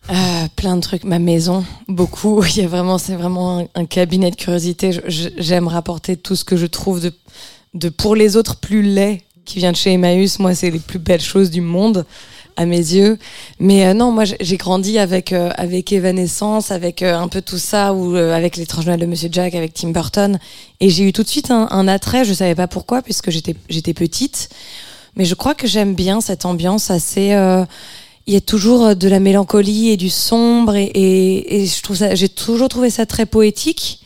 [0.09, 0.13] Euh,
[0.55, 2.41] plein de trucs, ma maison, beaucoup.
[2.55, 4.97] Il y a vraiment, c'est vraiment un, cabinet de curiosité.
[5.09, 7.11] J'aime rapporter tout ce que je trouve de,
[7.73, 10.39] de pour les autres plus laid qui vient de chez Emmaüs.
[10.39, 12.05] Moi, c'est les plus belles choses du monde
[12.55, 13.17] à mes yeux.
[13.59, 17.57] Mais euh, non, moi, j'ai- grandi avec euh, avec Evanescence, avec euh, un peu tout
[17.57, 20.39] ça, ou euh, avec l'étrange Noël de Monsieur Jack, avec Tim Burton.
[20.79, 22.25] Et j'ai eu tout de suite un, un attrait.
[22.25, 24.49] Je savais pas pourquoi, puisque j'étais j'étais petite.
[25.15, 27.33] Mais je crois que j'aime bien cette ambiance assez.
[27.33, 27.65] euh,
[28.27, 31.81] il y a toujours euh, de la mélancolie et du sombre et, et, et je
[31.81, 34.00] trouve ça j'ai toujours trouvé ça très poétique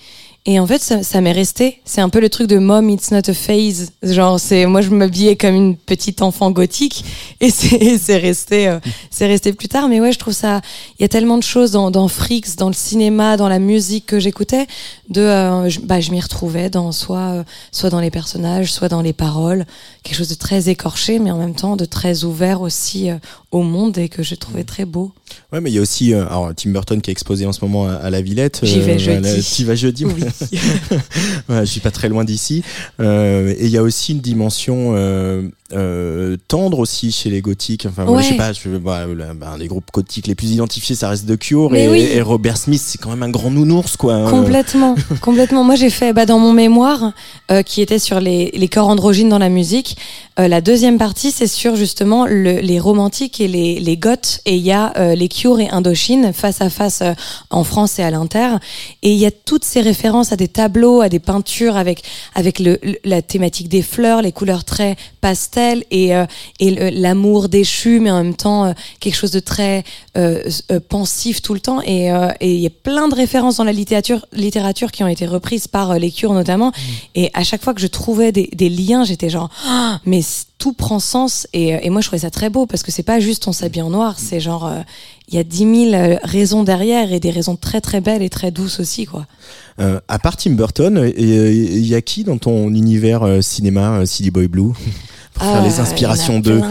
[0.47, 1.81] et en fait ça, ça m'est resté.
[1.85, 3.91] C'est un peu le truc de mom it's not a phase.
[4.03, 7.03] Genre c'est moi je m'habillais comme une petite enfant gothique
[7.41, 8.79] et c'est resté euh,
[9.09, 9.89] c'est resté plus tard.
[9.89, 10.61] Mais ouais je trouve ça
[10.99, 14.05] il y a tellement de choses dans dans Freaks dans le cinéma dans la musique
[14.05, 14.67] que j'écoutais
[15.09, 18.89] de euh, je, bah je m'y retrouvais dans soit euh, soit dans les personnages soit
[18.89, 19.65] dans les paroles.
[20.03, 23.17] Quelque chose de très écorché mais en même temps de très ouvert aussi euh,
[23.55, 25.13] au monde et que je trouvais très beau
[25.53, 27.63] Ouais, mais il y a aussi euh, alors, Tim Burton qui est exposé en ce
[27.63, 28.59] moment à, à la Villette.
[28.63, 29.43] J'y vais voilà, jeudi.
[29.43, 30.05] T'y vas jeudi.
[30.05, 30.23] Oui.
[31.49, 32.63] Ouais, je suis pas très loin d'ici.
[32.99, 34.93] Euh, et il y a aussi une dimension
[35.73, 37.87] euh, tendre aussi chez les gothiques.
[37.89, 40.95] Enfin, moi, je sais pas, je, bah, bah, un des groupes gothiques les plus identifiés,
[40.95, 41.75] ça reste The Cure.
[41.75, 42.01] Et, oui.
[42.01, 44.13] et Robert Smith, c'est quand même un grand nounours, quoi.
[44.13, 44.29] hein.
[44.29, 45.63] Complètement, complètement.
[45.63, 47.13] Moi, j'ai fait bah, dans mon mémoire
[47.51, 49.97] euh, qui était sur les, les corps androgynes dans la musique.
[50.39, 54.41] euh, la deuxième partie, c'est sur justement le- les romantiques et les, les goths.
[54.45, 57.13] Et il y a euh, les Cure et Indochine face à face euh,
[57.49, 58.49] en France et à l'Inter.
[59.01, 62.03] Et il y a toutes ces références à des tableaux, à des peintures avec
[62.35, 65.54] avec le, le- la thématique des fleurs, les couleurs très pastel
[65.91, 66.25] et euh,
[66.59, 69.83] et l'amour déchu, mais en même temps euh, quelque chose de très
[70.17, 70.49] euh,
[70.89, 71.81] pensif tout le temps.
[71.85, 72.09] Et
[72.41, 75.97] il y a plein de références dans la littérature littérature qui ont été reprises par
[75.99, 76.71] les Cures notamment.
[77.15, 80.21] Et à chaque fois que je trouvais des, des liens, j'étais genre Ah, mais
[80.57, 81.47] tout prend sens.
[81.53, 83.81] Et, et moi je trouvais ça très beau parce que c'est pas juste on s'habille
[83.81, 84.71] en noir, c'est genre
[85.27, 88.29] il y a dix mille euh, raisons derrière et des raisons très très belles et
[88.29, 89.25] très douces aussi quoi.
[89.79, 94.05] Euh, à part Tim Burton, il y a qui dans ton univers euh, cinéma, euh,
[94.05, 94.71] Silly Boy Blue
[95.33, 96.61] Pour faire Ah, les inspirations d'eux.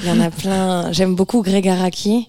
[0.00, 0.90] Il y en a plein.
[0.90, 2.28] J'aime beaucoup Greg Araki.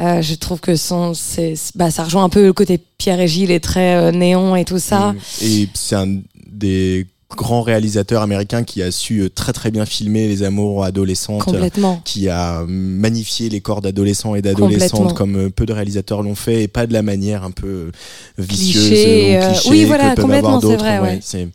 [0.00, 3.28] Euh, je trouve que son, c'est, bah, ça rejoint un peu le côté Pierre et
[3.28, 5.12] Gilles et très euh, néon et tout ça.
[5.12, 5.16] Mm.
[5.42, 10.28] Et c'est un des grands réalisateurs américains qui a su euh, très très bien filmer
[10.28, 11.42] les amours adolescentes.
[11.42, 12.00] Complètement.
[12.04, 16.62] qui a magnifié les corps d'adolescents et d'adolescentes comme euh, peu de réalisateurs l'ont fait
[16.62, 17.90] et pas de la manière un peu euh,
[18.38, 21.02] vicieuse Cliché, ou euh, cliché oui, que voilà, peuvent complètement, avoir c'est d'autres.
[21.02, 21.48] ouais.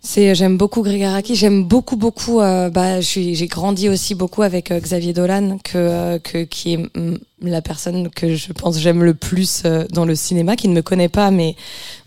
[0.00, 1.34] C'est- C'est, j'aime beaucoup Greg Araki.
[1.34, 2.40] J'aime beaucoup, beaucoup.
[2.40, 6.76] euh, bah, j'ai grandi aussi beaucoup avec euh, Xavier Dolan, que, euh, que, qui est
[6.96, 10.74] mm, la personne que je pense j'aime le plus euh, dans le cinéma, qui ne
[10.74, 11.56] me connaît pas, mais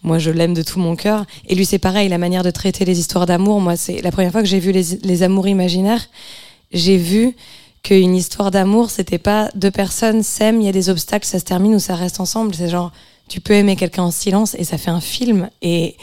[0.03, 1.25] moi je l'aime de tout mon cœur.
[1.47, 3.59] Et lui, c'est pareil, la manière de traiter les histoires d'amour.
[3.61, 6.05] Moi, c'est la première fois que j'ai vu les, les amours imaginaires.
[6.73, 7.35] J'ai vu
[7.83, 11.45] qu'une histoire d'amour, c'était pas deux personnes s'aiment, il y a des obstacles, ça se
[11.45, 12.53] termine ou ça reste ensemble.
[12.55, 12.91] C'est genre,
[13.31, 15.49] tu peux aimer quelqu'un en silence et ça fait un film.
[15.61, 15.95] Et,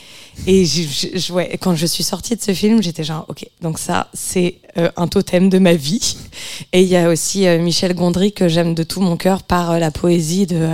[0.47, 3.45] et je, je- je- ouais, quand je suis sortie de ce film, j'étais genre, ok,
[3.61, 6.17] donc ça, c'est euh, un totem de ma vie.
[6.73, 9.73] Et il y a aussi euh, Michel Gondry que j'aime de tout mon cœur par
[9.73, 10.67] euh, la poésie de,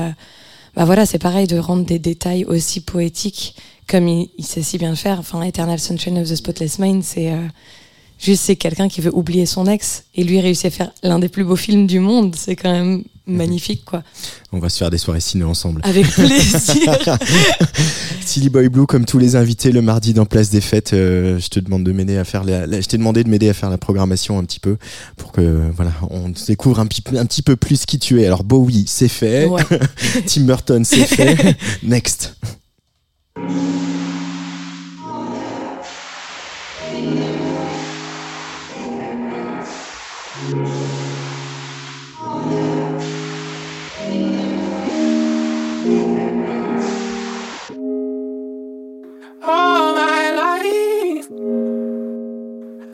[0.77, 3.57] bah voilà, c'est pareil de rendre des détails aussi poétiques
[3.89, 5.19] comme il, il sait si bien le faire.
[5.19, 7.33] Enfin, Eternal Sunshine of the Spotless Mind, c'est
[8.25, 11.29] juste c'est quelqu'un qui veut oublier son ex et lui réussit à faire l'un des
[11.29, 12.35] plus beaux films du monde.
[12.37, 14.03] C'est quand même magnifique, quoi.
[14.53, 15.81] On va se faire des soirées ciné ensemble.
[15.85, 16.99] Avec plaisir.
[18.25, 21.49] Silly Boy Blue, comme tous les invités le mardi dans Place des Fêtes, euh, je
[21.49, 23.71] te demande de m'aider à faire la, la- je t'ai demandé de m'aider à faire
[23.71, 24.77] la programmation un petit peu
[25.17, 28.27] pour que voilà, on découvre un, petit peu- un petit peu plus qui tu es.
[28.27, 29.47] Alors Bowie, c'est fait.
[29.47, 29.63] Ouais.
[30.27, 31.57] Tim Burton, c'est fait.
[31.83, 32.35] Next.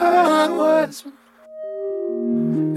[0.00, 1.04] I was,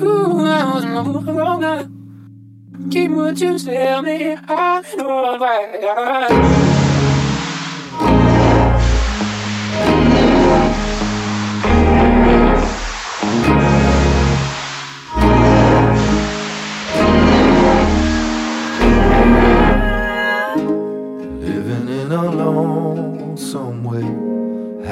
[0.02, 2.90] ooh, I was moving wrong.
[2.92, 4.36] Keep what you tell me.
[4.36, 5.64] I know why.
[5.78, 6.83] Living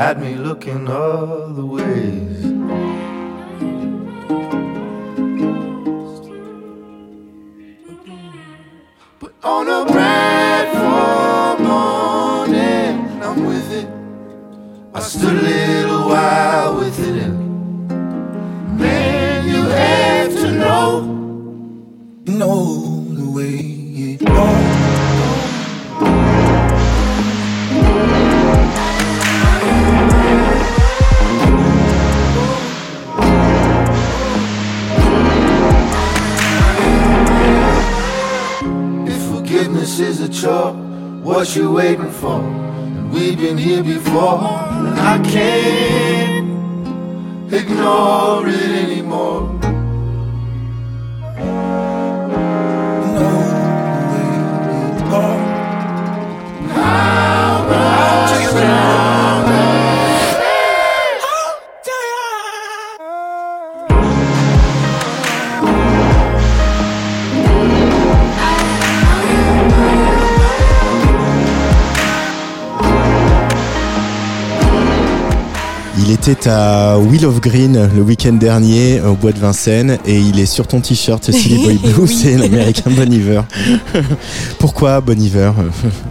[0.01, 2.41] had me looking other ways.
[9.19, 9.85] But on a
[10.73, 13.87] fall morning, I'm with it.
[14.95, 15.81] I stood a
[40.21, 40.73] a chore,
[41.23, 42.39] what you waiting for?
[42.41, 46.47] And we've been here before, and I can't
[47.51, 49.60] ignore it anymore.
[53.17, 53.29] No
[54.12, 54.27] way
[54.89, 55.41] it goes.
[56.71, 59.31] How much longer?
[75.99, 80.39] Il était à Wheel of Green le week-end dernier au bois de Vincennes et il
[80.39, 82.08] est sur ton t-shirt Silly Boy Blue, Oui.
[82.15, 83.41] c'est l'américain Bon Iver.
[84.60, 85.51] Pourquoi Bon Iver?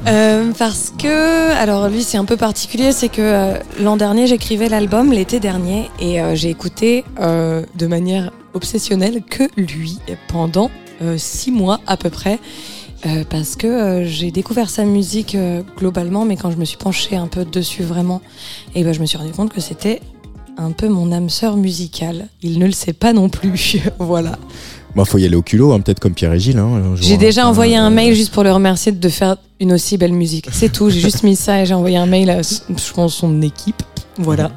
[0.07, 4.69] Euh, parce que, alors lui c'est un peu particulier, c'est que euh, l'an dernier j'écrivais
[4.69, 10.71] l'album l'été dernier et euh, j'ai écouté de manière obsessionnelle que lui pendant
[11.16, 12.38] six mois à peu près.
[13.07, 16.77] Euh, parce que euh, j'ai découvert sa musique euh, globalement, mais quand je me suis
[16.77, 18.21] penchée un peu dessus vraiment,
[18.75, 20.01] et ben je me suis rendu compte que c'était
[20.59, 22.29] un peu mon âme sœur musicale.
[22.43, 24.39] Il ne le sait pas non plus, voilà.
[24.95, 26.59] Bon, faut y aller au culot, hein, peut-être comme Pierre et Gilles.
[26.59, 30.13] Hein, J'ai déjà envoyé un mail juste pour le remercier de faire une aussi belle
[30.13, 30.49] musique.
[30.53, 33.41] C'est tout, j'ai juste mis ça et j'ai envoyé un mail à, je pense, son
[33.41, 33.83] équipe.
[34.19, 34.51] Voilà.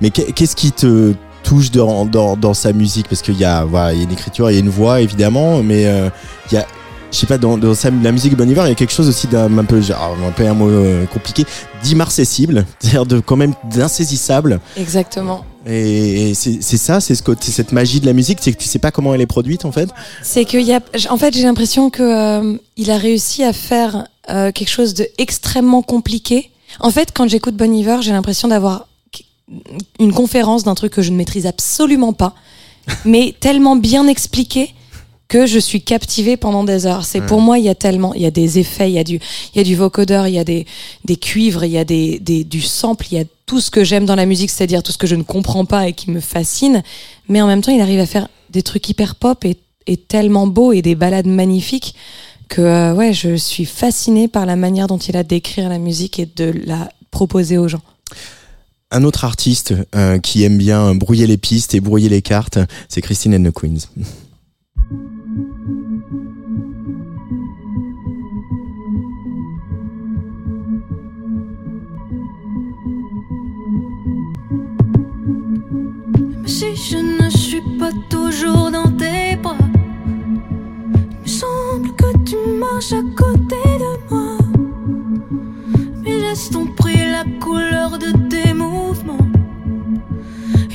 [0.00, 1.14] Mais qu'est- qu'est-ce qui te
[1.44, 3.08] touche dans, dans, dans sa musique?
[3.08, 5.00] Parce qu'il y a, voilà, il y a une écriture, il y a une voix
[5.00, 5.82] évidemment, mais
[6.50, 6.66] il y a,
[7.12, 8.92] je sais pas, dans, dans sa, la musique de Bon Iver, il y a quelque
[8.92, 11.44] chose aussi d'un un peu, genre, un peu un mot euh, compliqué,
[11.84, 14.60] d'immarcessible, c'est-à-dire de quand même d'insaisissable.
[14.76, 15.44] Exactement.
[15.66, 18.78] Et, c'est ça, c'est ce côté, cette magie de la musique, c'est que tu sais
[18.78, 19.90] pas comment elle est produite en fait.
[20.22, 24.08] C'est qu'il y a, en fait, j'ai l'impression que euh, il a réussi à faire
[24.30, 26.50] euh, quelque chose de extrêmement compliqué.
[26.80, 28.88] En fait, quand j'écoute Bon Iver, j'ai l'impression d'avoir
[30.00, 32.34] une conférence d'un truc que je ne maîtrise absolument pas,
[33.04, 34.74] mais tellement bien expliqué
[35.32, 37.06] que je suis captivée pendant des heures.
[37.06, 39.04] C'est pour moi, il y a tellement, il y a des effets, il y a
[39.04, 39.18] du,
[39.54, 40.66] il y a du vocodeur, il y a des,
[41.06, 43.82] des cuivres, il y a des, des, du sample, il y a tout ce que
[43.82, 46.20] j'aime dans la musique, c'est-à-dire tout ce que je ne comprends pas et qui me
[46.20, 46.82] fascine.
[47.30, 50.46] Mais en même temps, il arrive à faire des trucs hyper pop et, et tellement
[50.46, 51.94] beaux et des balades magnifiques
[52.50, 56.18] que euh, ouais, je suis fascinée par la manière dont il a d'écrire la musique
[56.18, 57.80] et de la proposer aux gens.
[58.90, 62.58] Un autre artiste euh, qui aime bien brouiller les pistes et brouiller les cartes,
[62.90, 63.88] c'est Christine and the Queens.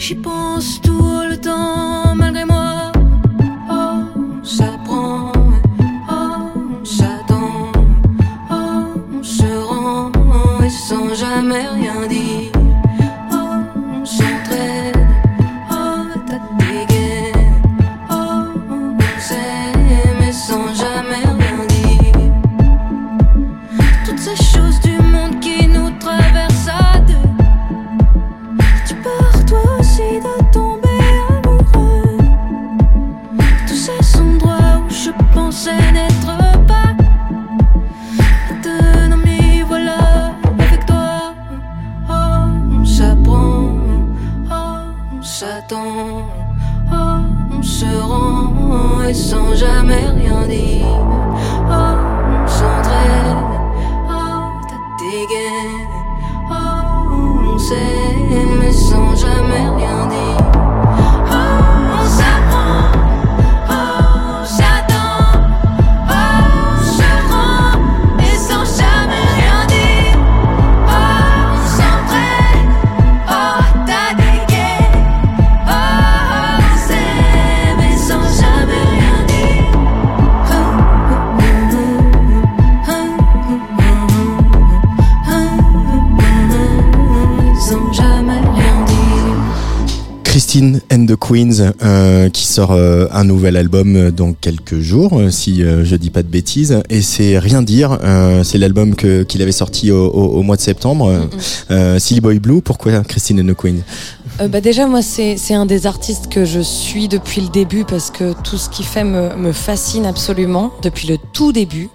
[0.08, 2.97] J'y pense tout le temps malgré moi.
[4.50, 5.34] J'apprends,
[6.10, 7.70] oh, j'attends,
[8.50, 11.87] oh, je rends, et sans jamais rien.
[49.36, 49.77] Rend Et
[91.28, 95.84] Queens euh, qui sort euh, un nouvel album euh, dans quelques jours euh, si euh,
[95.84, 96.82] je dis pas de bêtises.
[96.90, 100.56] Et c'est rien dire euh, c'est l'album que qu'il avait sorti au, au- au mois
[100.56, 101.08] de septembre.
[101.10, 101.20] Euh,
[101.72, 103.82] euh, Silly Boy Blue pourquoi Christine and the Queens
[104.40, 107.84] Euh, bah déjà moi c'est c'est un des artistes que je suis depuis le début
[107.86, 111.90] parce que tout ce qu'il fait me, me fascine absolument depuis le tout début.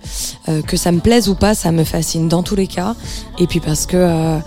[0.48, 2.94] Euh, que ça me plaise ou pas ça me fascine dans tous les cas.
[3.38, 4.38] Et puis parce que euh,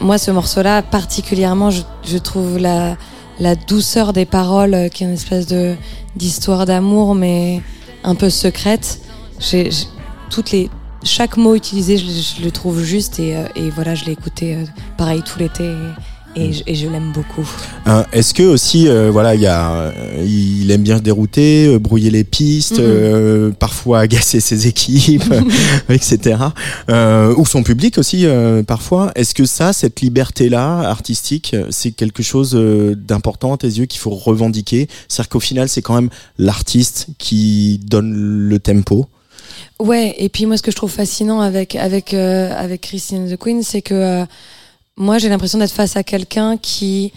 [0.00, 2.96] moi ce morceau là particulièrement je, je trouve la
[3.38, 5.74] la douceur des paroles euh, qui est une espèce de
[6.14, 7.60] d'histoire d'amour mais
[8.04, 9.00] un peu secrète.
[9.38, 9.70] J'ai
[10.30, 10.70] toutes les
[11.02, 14.54] chaque mot utilisé je, je le trouve juste et, euh, et voilà je l'ai écouté
[14.56, 14.64] euh,
[14.96, 15.72] pareil tout l'été
[16.36, 17.48] et, et je- l'aime beaucoup
[17.86, 21.66] Hein, Est-ce que aussi, euh, voilà, il y a, euh, il aime bien se dérouter,
[21.66, 22.84] euh, brouiller les pistes, Mhm.
[22.86, 25.24] euh, parfois agacer ses équipes,
[25.88, 26.36] etc.
[26.90, 29.12] Euh, ou son public aussi, euh, parfois.
[29.14, 33.86] Est-ce que ça, cette liberté-là, artistique, euh, c'est quelque chose euh, d'important à tes yeux
[33.86, 34.88] qu'il faut revendiquer?
[35.08, 39.06] C'est-à-dire qu'au final, c'est quand même l'artiste qui donne le tempo.
[39.78, 43.36] Ouais, et puis moi ce que je trouve fascinant avec avec euh, avec Christine the
[43.38, 44.24] Queen, c'est que euh,
[44.96, 47.12] moi j'ai l'impression d'être face à quelqu'un qui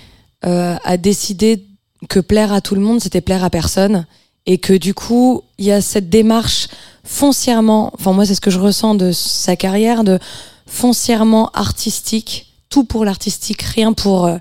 [0.45, 1.65] euh, a décidé
[2.07, 4.05] que plaire à tout le monde, c'était plaire à personne,
[4.45, 6.67] et que du coup il y a cette démarche
[7.03, 10.19] foncièrement, enfin moi c'est ce que je ressens de sa carrière, de
[10.65, 14.38] foncièrement artistique, tout pour l'artistique, rien pour euh,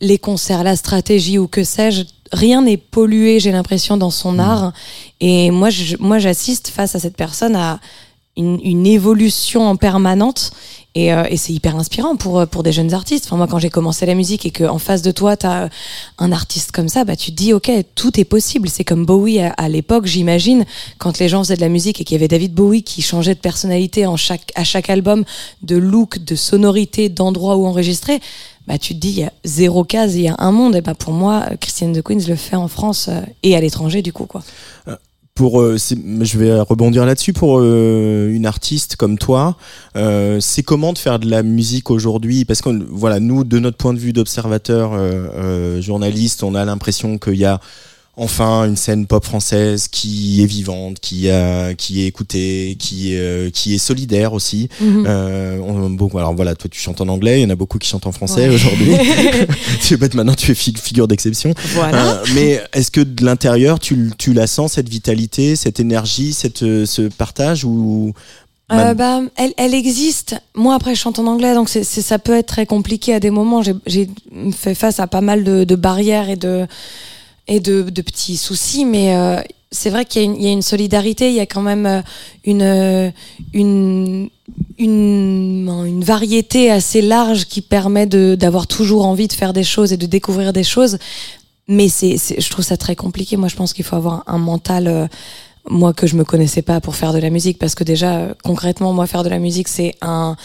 [0.00, 2.04] les concerts, la stratégie ou que sais-je.
[2.32, 4.72] Rien n'est pollué, j'ai l'impression, dans son art.
[5.20, 7.80] Et moi, je, moi, j'assiste face à cette personne à
[8.36, 10.52] une, une évolution en permanente.
[10.96, 13.24] Et, euh, et c'est hyper inspirant pour euh, pour des jeunes artistes.
[13.26, 15.68] Enfin moi, quand j'ai commencé la musique et que en face de toi, t'as
[16.18, 18.68] un artiste comme ça, bah tu te dis ok, tout est possible.
[18.68, 20.64] C'est comme Bowie à, à l'époque, j'imagine,
[20.98, 23.34] quand les gens faisaient de la musique et qu'il y avait David Bowie qui changeait
[23.34, 25.24] de personnalité en chaque à chaque album,
[25.62, 28.20] de look, de sonorité, d'endroit où enregistrer.
[28.66, 30.76] Bah tu te dis il y a zéro case, il y a un monde.
[30.76, 33.60] Et bah pour moi, euh, Christiane de Queens le fait en France euh, et à
[33.60, 34.42] l'étranger du coup quoi.
[35.34, 37.32] Pour, euh, je vais rebondir là-dessus.
[37.32, 39.56] Pour euh, une artiste comme toi,
[39.96, 42.44] euh, c'est comment de faire de la musique aujourd'hui?
[42.44, 46.64] Parce que voilà, nous, de notre point de vue d'observateur, euh, euh, journaliste, on a
[46.64, 47.58] l'impression qu'il y a
[48.16, 53.50] enfin une scène pop française qui est vivante, qui a, qui est écoutée, qui, euh,
[53.50, 54.68] qui est solidaire aussi.
[54.80, 55.04] Mhm.
[55.06, 57.78] Euh, on- bon, alors voilà, toi tu chantes en anglais, il y en a beaucoup
[57.78, 58.54] qui chantent en français Ouais.
[58.54, 58.92] aujourd'hui.
[59.82, 61.54] tu être maintenant tu es fi- figure d'exception.
[61.74, 62.18] Voilà.
[62.20, 66.62] Euh, mais est-ce que de l'intérieur, tu, tu la sens, cette vitalité, cette énergie, cette,
[66.62, 68.12] euh, ce partage ou
[68.72, 70.36] Euh, bah, elle, elle existe.
[70.54, 73.30] Moi, après, je chante en anglais, donc c'est, ça peut être très compliqué à des
[73.30, 73.62] moments.
[73.62, 74.08] J'ai, j'ai
[74.56, 76.66] fait face à pas mal de, de barrières et de
[77.46, 79.40] et de, petits soucis, mais euh,
[79.70, 81.28] c'est vrai qu'il y a, une, solidarité.
[81.28, 82.00] Il y a quand même euh,
[82.44, 83.10] une euh,
[83.52, 84.30] une
[84.78, 89.96] une, une variété assez large qui permet d'avoir toujours envie de faire des choses et
[89.96, 90.98] de découvrir des choses.
[91.68, 93.36] Mais c'est, je trouve ça très compliqué.
[93.36, 95.08] Moi, je pense qu'il faut avoir un mental.
[95.68, 98.92] moi que je me connaissais pas pour faire de la musique parce que déjà concrètement
[98.92, 100.36] moi faire de la musique c'est un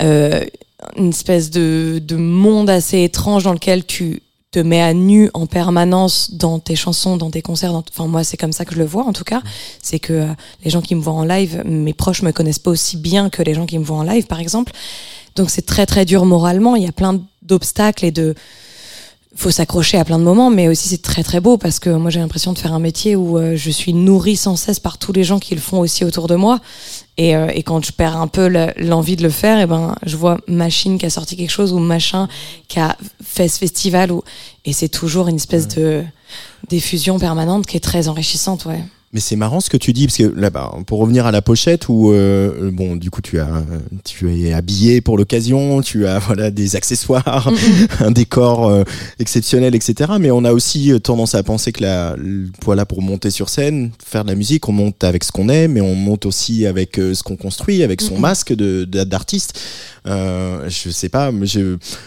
[0.00, 4.20] une espèce de, de monde assez étrange dans lequel tu
[4.52, 7.72] te mets à nu en permanence dans tes chansons, dans tes concerts.
[7.72, 9.42] dans- Enfin, moi, c'est comme ça que je le vois, en tout cas.
[9.82, 10.26] C'est que euh,
[10.64, 13.42] les gens qui me voient en live, mes proches me connaissent pas aussi bien que
[13.42, 14.72] les gens qui me voient en live, par exemple.
[15.36, 16.76] Donc, c'est très, très dur moralement.
[16.76, 18.34] Il y a plein d'obstacles et de,
[19.34, 22.10] faut s'accrocher à plein de moments, mais aussi c'est très très beau parce que moi
[22.10, 25.12] j'ai l'impression de faire un métier où euh, je suis nourrie sans cesse par tous
[25.14, 26.60] les gens qui le font aussi autour de moi.
[27.18, 29.94] Et, euh, et quand je perds un peu le- l'envie de le faire, et ben
[30.04, 32.26] je vois Machine qui a sorti quelque chose ou Machin
[32.68, 34.22] qui a fait ce festival ou
[34.64, 36.02] et c'est toujours une espèce de
[36.68, 38.82] diffusion permanente qui est très enrichissante, ouais.
[39.14, 41.90] Mais c'est marrant ce que tu dis parce que là-bas, pour revenir à la pochette
[41.90, 43.62] où euh, bon, du coup, tu as,
[44.04, 47.52] tu es habillé pour l'occasion, tu as voilà des accessoires,
[48.00, 48.84] un décor euh,
[49.18, 50.12] exceptionnel, etc.
[50.18, 52.16] Mais on a aussi tendance à penser que la,
[52.64, 55.68] voilà, pour monter sur scène, faire de la musique, on monte avec ce qu'on est,
[55.68, 58.20] mais on monte aussi avec euh, ce qu'on construit, avec son Mhm.
[58.20, 59.60] masque de de- d'artiste.
[60.06, 61.30] Euh, je sais pas,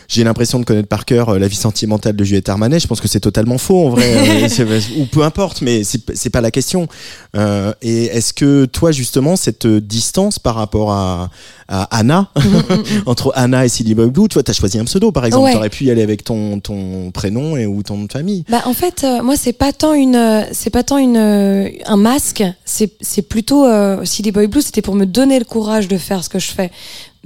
[0.10, 2.80] j'ai l'impression de connaître par cœur euh, la vie sentimentale de Juliette Armanet.
[2.80, 4.06] Je pense que c'est totalement faux en vrai,
[4.60, 6.88] Euh, ou peu importe, mais c'est pas la question.
[7.36, 11.30] Euh, et est-ce que toi justement cette distance par rapport à,
[11.68, 12.30] à Anna,
[13.06, 15.54] entre Anna et Silly Boy Blue, toi t'as choisi un pseudo par exemple, Ouais.
[15.54, 18.46] t'aurais pu y aller avec ton ton prénom et ou ton nom de famille.
[18.50, 21.98] Bah en fait, euh, moi c'est pas tant une, c'est pas tant une, euh, un
[21.98, 23.66] masque, c'est c'est plutôt
[24.06, 26.72] Silly Boy Blue, c'était pour me donner le courage de faire ce que je fais.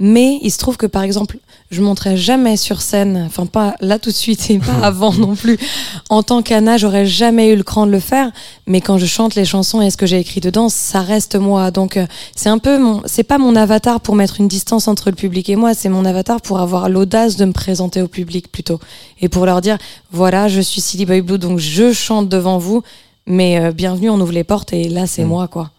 [0.02, 1.38] Mais il se trouve que par exemple,
[1.70, 5.36] je monterai jamais sur scène, enfin pas là tout de suite et pas avant non
[5.36, 5.58] plus.
[6.08, 8.30] En tant qu'Anna, j'aurais jamais eu le cran de le faire.
[8.66, 11.70] Mais quand je chante les chansons et ce que j'ai écrit dedans, ça reste moi.
[11.70, 15.10] Donc euh, c'est un peu mon, c'est pas mon avatar pour mettre une distance entre
[15.10, 18.50] le public et moi, c'est mon avatar pour avoir l'audace de me présenter au public
[18.50, 18.80] plutôt
[19.20, 19.76] et pour leur dire
[20.10, 22.82] voilà, je suis Silly Boy Blue, donc je chante devant vous.
[23.26, 25.28] Mais euh, bienvenue, on ouvre les portes et là c'est Mm.
[25.28, 25.70] moi quoi.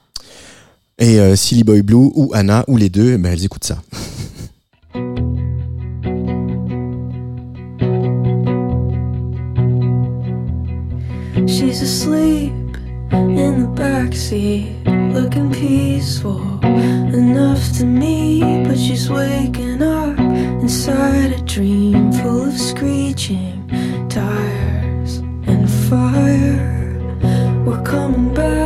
[1.02, 3.82] Et euh, Silly Boy Blue ou Anna ou les deux, ben elles écoutent ça.
[11.47, 12.54] She's asleep
[13.12, 14.76] in the backseat,
[15.12, 18.64] looking peaceful enough to me.
[18.64, 23.68] But she's waking up inside a dream full of screeching
[24.08, 26.62] tires and fire.
[27.66, 28.61] We're coming back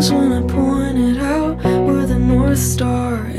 [0.00, 0.12] veterans.
[0.12, 3.29] When I pointed out where the North Star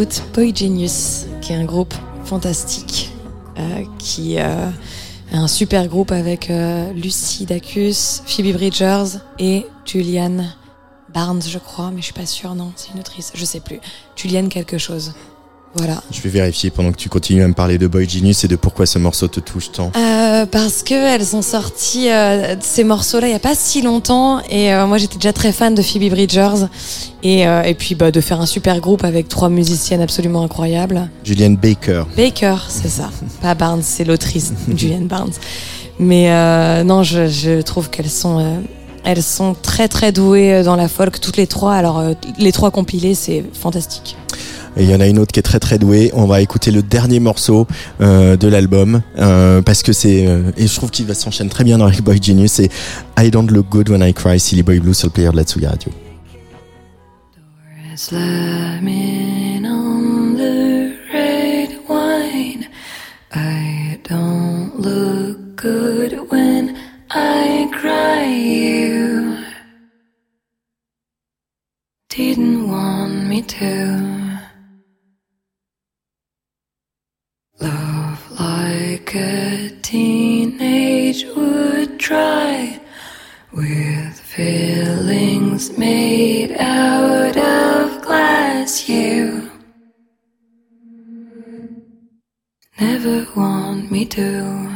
[0.00, 0.22] écoute
[0.54, 1.92] Genius, qui est un groupe
[2.24, 3.10] fantastique,
[3.58, 4.70] euh, qui euh,
[5.32, 10.54] est un super groupe avec euh, Lucy Dacus, Phoebe Bridgers et Julianne
[11.12, 13.80] Barnes, je crois, mais je suis pas sûre, non, c'est une autrice, je sais plus.
[14.14, 15.14] Julianne quelque chose.
[15.74, 16.02] Voilà.
[16.10, 18.56] Je vais vérifier pendant que tu continues à me parler de Boy Genius et de
[18.56, 19.92] pourquoi ce morceau te touche tant.
[19.96, 24.40] Euh, parce que elles ont sorti euh, ces morceaux-là il y a pas si longtemps
[24.50, 26.66] et euh, moi j'étais déjà très fan de Phoebe Bridgers
[27.22, 31.08] et, euh, et puis bah, de faire un super groupe avec trois musiciennes absolument incroyables.
[31.22, 32.04] Julianne Baker.
[32.16, 33.10] Baker, c'est ça.
[33.42, 35.32] Pas Barnes, c'est l'autrice, Julianne Barnes.
[36.00, 38.58] Mais euh, non, je, je trouve qu'elles sont, euh,
[39.04, 41.74] elles sont très très douées dans la folk, toutes les trois.
[41.74, 42.02] Alors
[42.38, 44.16] les trois compilés, c'est fantastique.
[44.78, 46.12] Et il y en a une autre qui est très très douée.
[46.14, 47.66] On va écouter le dernier morceau
[48.00, 51.64] euh, de l'album euh, parce que c'est euh, et je trouve qu'il va s'enchaîner très
[51.64, 52.52] bien avec Boy Genius.
[52.52, 52.70] C'est
[53.18, 55.42] I Don't Look Good When I Cry, Silly Boy Blue sur le player de la
[55.42, 55.90] Tsuga Radio.
[63.30, 66.76] I don't look good when
[67.10, 68.24] I cry.
[68.24, 69.36] You
[72.08, 73.87] didn't want me to.
[94.16, 94.67] Want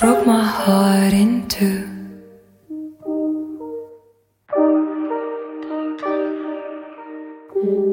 [0.00, 1.84] broke my heart in two.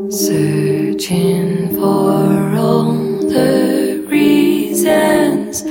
[0.09, 2.93] Searching for all
[3.35, 5.63] the reasons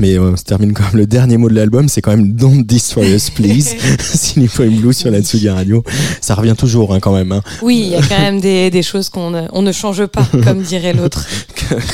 [0.00, 2.32] mais euh, on se termine quand même le dernier mot de l'album, c'est quand même
[2.32, 5.84] Don't Destroy Us Please, Silly Blue sur la Tsugi Radio.
[6.20, 8.82] Ça revient toujours hein, quand même, hein, Oui, il y a quand même des, des
[8.82, 11.26] choses qu'on ne, on ne change pas, comme dirait l'autre.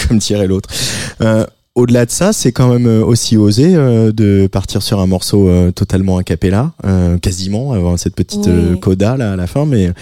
[0.09, 0.71] comme dirait l'autre.
[1.21, 1.45] Euh,
[1.77, 5.49] au-delà de ça, c'est quand même euh, aussi osé euh, de partir sur un morceau
[5.49, 8.53] euh, totalement a cappella, euh, quasiment, avant cette petite Oui.
[8.53, 9.93] euh, coda là à la fin, mais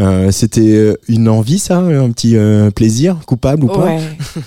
[0.00, 3.86] euh, c'était une envie ça, un petit euh, plaisir, coupable ou pas?
[3.86, 4.00] Ouais.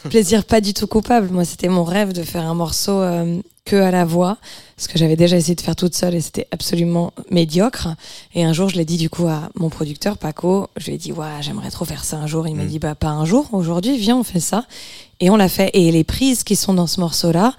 [0.09, 1.29] Plaisir pas du tout coupable.
[1.31, 4.37] Moi, c'était mon rêve de faire un morceau euh, que à la voix,
[4.77, 7.89] ce que j'avais déjà essayé de faire toute seule et c'était absolument médiocre.
[8.33, 10.67] Et un jour, je l'ai dit du coup à mon producteur Paco.
[10.77, 12.47] Je lui ai dit, ouais, j'aimerais trop faire ça un jour.
[12.47, 13.47] Il m'a dit, bah pas un jour.
[13.53, 14.65] Aujourd'hui, viens, on fait ça.
[15.19, 15.69] Et on l'a fait.
[15.73, 17.53] Et les prises qui sont dans ce morceau-là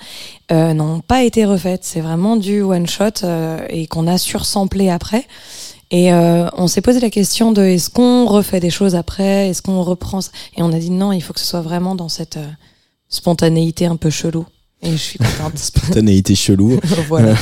[0.53, 1.85] euh, n'ont pas été refaites.
[1.85, 5.27] C'est vraiment du one shot euh, et qu'on a sursamplé après.
[5.91, 9.63] Et euh, on s'est posé la question de est-ce qu'on refait des choses après, est-ce
[9.63, 10.33] qu'on reprend ça?
[10.57, 12.49] Et on a dit non, il faut que ce soit vraiment dans cette euh,
[13.09, 14.45] spontanéité un peu chelou.
[14.85, 15.53] Et je suis contente.
[15.59, 16.79] Spontanéité chelou.
[17.09, 17.35] voilà.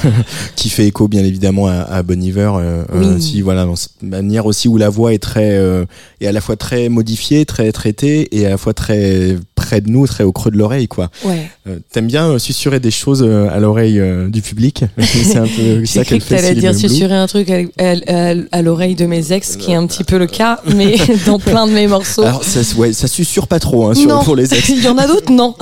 [0.57, 3.07] qui fait écho bien évidemment à, à Bon Iver euh, Oui.
[3.07, 5.85] euh, si voilà dans cette manière aussi où la voix est très euh,
[6.21, 9.37] est à la fois très modifiée très traitée et à la fois très
[9.73, 11.49] près de nous très au creux de l'oreille quoi Ouais.
[11.67, 14.85] euh, t'aimes bien euh, susurrer des choses euh, à l'oreille euh, du public?
[14.99, 17.95] C'est un peu ça qu'elle que fait t'allais Silly dire susurrer un truc à, à-
[18.07, 20.97] à- à l'oreille de mes ex, qui est un petit peu le cas, mais
[21.27, 22.23] dans plein de mes morceaux.
[22.23, 24.23] alors ça ouais ça susurre pas trop hein, sur, non.
[24.25, 25.55] pour les ex Il y en a d'autres, non.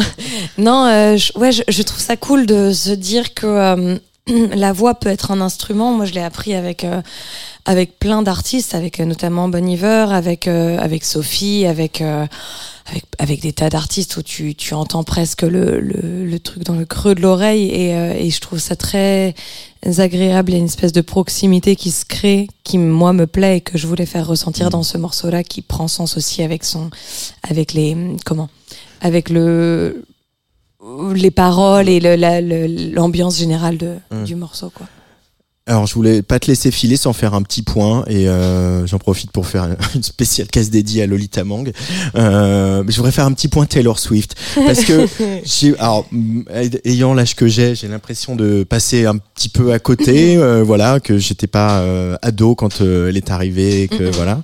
[0.58, 0.86] Non,
[1.16, 3.96] je, ouais, je, je trouve ça cool de se dire que
[4.54, 5.92] la voix peut être un instrument.
[5.92, 7.02] Moi, je l'ai appris avec euh,
[7.64, 13.40] avec plein d'artistes, avec euh, notamment Bon Iver, avec euh, avec Sophie, avec avec, avec
[13.40, 17.14] des tas d'artistes où tu, tu entends presque le, le, le truc dans le creux
[17.14, 19.34] de l'oreille et, et je trouve ça très
[19.98, 20.50] agréable.
[20.50, 23.60] Il y a une espèce de proximité qui se crée, qui moi me plaît et
[23.60, 26.90] que je voulais faire ressentir dans ce morceau-là, qui prend sens aussi avec son,
[27.48, 28.48] avec les, comment,
[29.00, 30.04] avec le,
[31.14, 34.24] les paroles et la- l'ambiance générale de, Mm.
[34.24, 34.86] du morceau, quoi.
[35.66, 38.98] Alors, je voulais pas te laisser filer sans faire un petit point et euh, j'en
[38.98, 41.70] profite pour faire une spéciale case dédiée à Lolita Mang.
[42.16, 45.06] Euh, je voudrais faire un petit point Taylor Swift parce que
[45.44, 46.42] j'ai, alors, mm,
[46.84, 50.36] ayant l'âge que j'ai, j'ai l'impression de passer un petit peu à côté.
[50.38, 54.40] euh, voilà, que j'étais pas euh, ado quand euh, elle est arrivée, que voilà.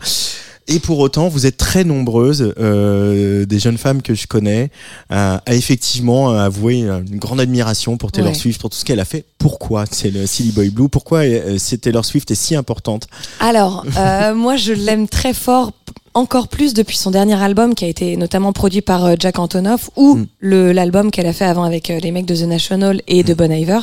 [0.68, 4.70] Et pour autant, vous êtes très nombreuses, euh, des jeunes femmes que je connais,
[5.10, 8.34] à, à effectivement avouer une grande admiration pour Taylor Ouais.
[8.34, 9.24] Swift, pour tout ce qu'elle a fait.
[9.38, 10.88] Pourquoi c'est le Silly Boy Blue?
[10.88, 13.06] Pourquoi euh, c'est Taylor Swift est si importante?
[13.38, 15.72] Alors, euh, moi, je l'aime très fort
[16.16, 19.90] encore plus depuis son dernier album qui a été notamment produit par euh, Jack Antonoff
[19.96, 20.26] ou Mm.
[20.40, 23.34] le l'album qu'elle a fait avant avec euh, les mecs de The National et de
[23.34, 23.80] Bon Iver.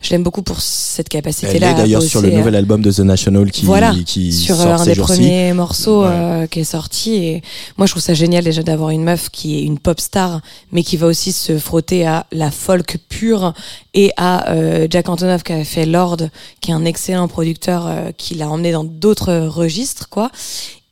[0.00, 1.16] Je l'aime beaucoup pour cette Mm.
[1.16, 1.70] Elle capacité-là.
[1.70, 4.72] est d'ailleurs sur le euh, nouvel album de The National qui, voilà, qui sur sort
[4.72, 6.10] un ces des premiers morceaux Ouais.
[6.10, 7.42] euh, qui est sorti et
[7.76, 10.40] moi je trouve ça génial déjà d'avoir une meuf qui est une pop star
[10.72, 13.54] mais qui va aussi se frotter à la folk pure
[13.94, 16.18] et à euh, Jack Antonoff qui a fait Lord
[16.60, 20.30] qui est un excellent producteur euh, qui l'a emmené dans d'autres registres quoi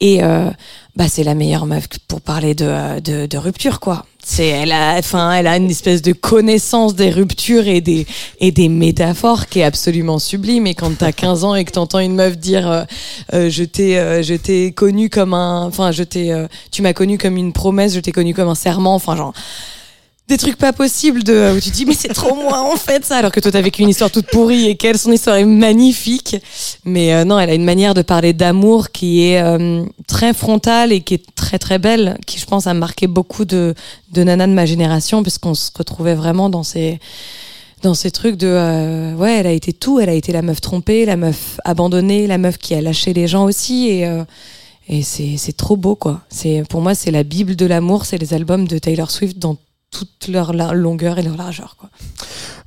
[0.01, 0.51] et euh,
[0.95, 4.05] bah c'est la meilleure meuf pour parler de euh, de, de rupture quoi.
[4.23, 8.07] C'est elle a enfin elle a une espèce de connaissance des ruptures et des
[8.41, 10.67] et des métaphores qui est absolument sublime.
[10.67, 12.85] Et quand t'as 15 ans et que t'entends une meuf dire euh,
[13.33, 16.93] euh, je t'ai euh, je t'ai connu comme un enfin je t'ai euh, tu m'as
[16.93, 19.33] connu comme une promesse je t'ai connu comme un serment enfin genre
[20.29, 23.18] des trucs pas possibles de où tu dis mais c'est trop moi en fait ça.
[23.18, 26.37] Alors que toi t'as vécu une histoire toute pourrie et qu'elle son histoire est magnifique.
[26.85, 30.93] Mais euh, non elle a une manière de parler d'amour qui est euh, très frontale
[30.93, 33.74] et qui est très très belle qui je pense a marqué beaucoup de
[34.12, 36.99] de nanas de ma génération parce qu'on se retrouvait vraiment dans ces
[37.83, 40.01] dans ces trucs de euh, ouais elle a été tout.
[40.01, 43.29] Elle a été la meuf trompée la meuf abandonnée la meuf qui a lâché les
[43.29, 43.89] gens aussi.
[43.89, 44.24] Et euh,
[44.89, 46.22] et c'est c'est trop beau quoi.
[46.29, 48.07] C'est pour moi c'est la bible de l'amour.
[48.07, 49.57] C'est les albums de Taylor Swift dans
[49.99, 51.89] toute leur longueur et leur largeur quoi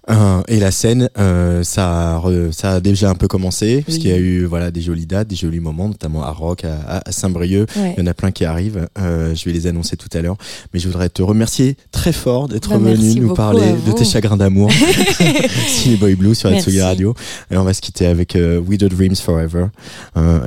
[0.09, 3.97] Euh, et la scène, euh, ça, a re- ça a déjà un peu commencé, parce
[3.97, 4.01] Oui.
[4.01, 7.03] qu'il y a eu voilà des jolies dates, des jolis moments, notamment à Rock, à,
[7.11, 7.69] Saint-Brieuc.
[7.75, 7.93] ouais.
[7.95, 8.87] Il y en a plein qui arrivent.
[8.97, 10.37] Euh, je vais les annoncer tout à l'heure.
[10.73, 14.37] Mais je voudrais te remercier très fort d'être Bah, venu nous parler de tes chagrins
[14.37, 14.71] d'amour.
[15.67, 16.71] Silly Boy Blue sur la Merci.
[16.71, 17.13] Tsugi Radio.
[17.51, 19.67] Et on va se quitter avec We Dreams Forever.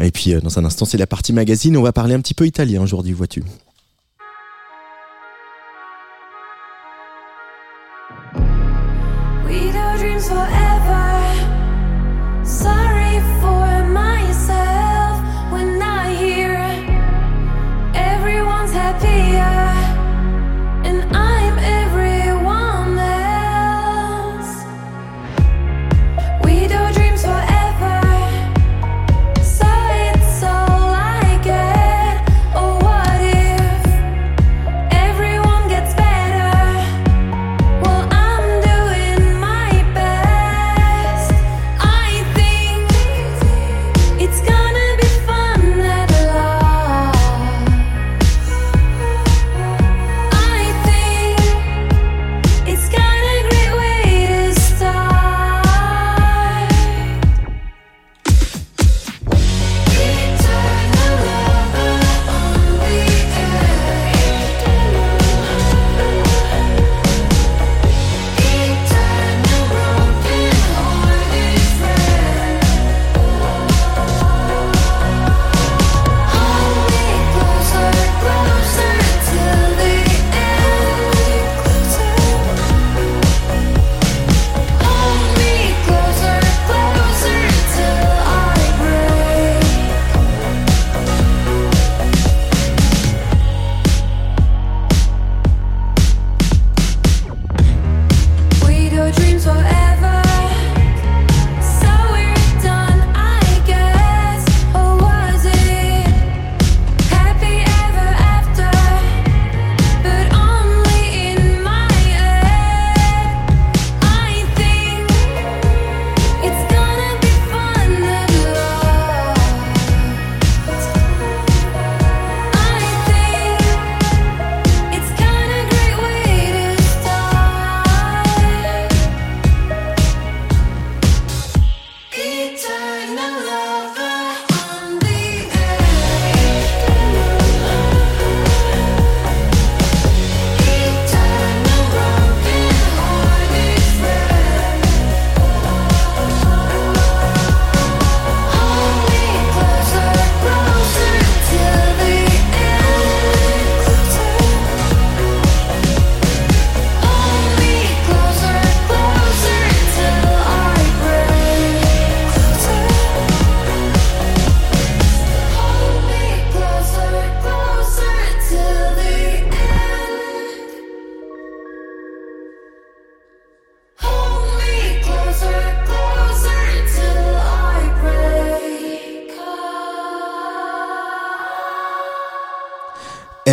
[0.01, 1.77] Et puis, dans un instant, c'est la partie magazine.
[1.77, 3.45] On va parler un petit peu italien aujourd'hui, vois-tu.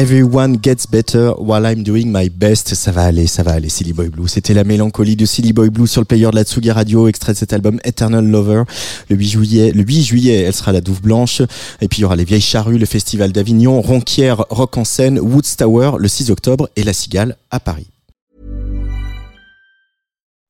[0.09, 2.73] Everyone Gets Better While I'm Doing My Best.
[2.73, 4.27] Ça va aller, ça va aller, Silly Boy Blue.
[4.27, 7.33] C'était la mélancolie de Silly Boy Blue sur le player de la Tsugi Radio, extrait
[7.33, 8.63] de cet album Eternal Lover.
[9.09, 11.43] Le 8 juillet, le 8 juillet, elle sera la Douve Blanche.
[11.79, 15.19] Et puis il y aura les Vieilles Charrues, le Festival d'Avignon, Ronquière, Rock en scène,
[15.19, 17.91] Woods Tower le 6 octobre et La Cigale à Paris.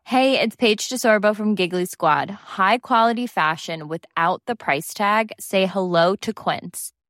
[0.05, 2.32] Hey, it's Paige DeSorbo from Giggly Squad.
[2.57, 5.34] High quality fashion without the price tag.
[5.38, 6.93] Say hello to Quince.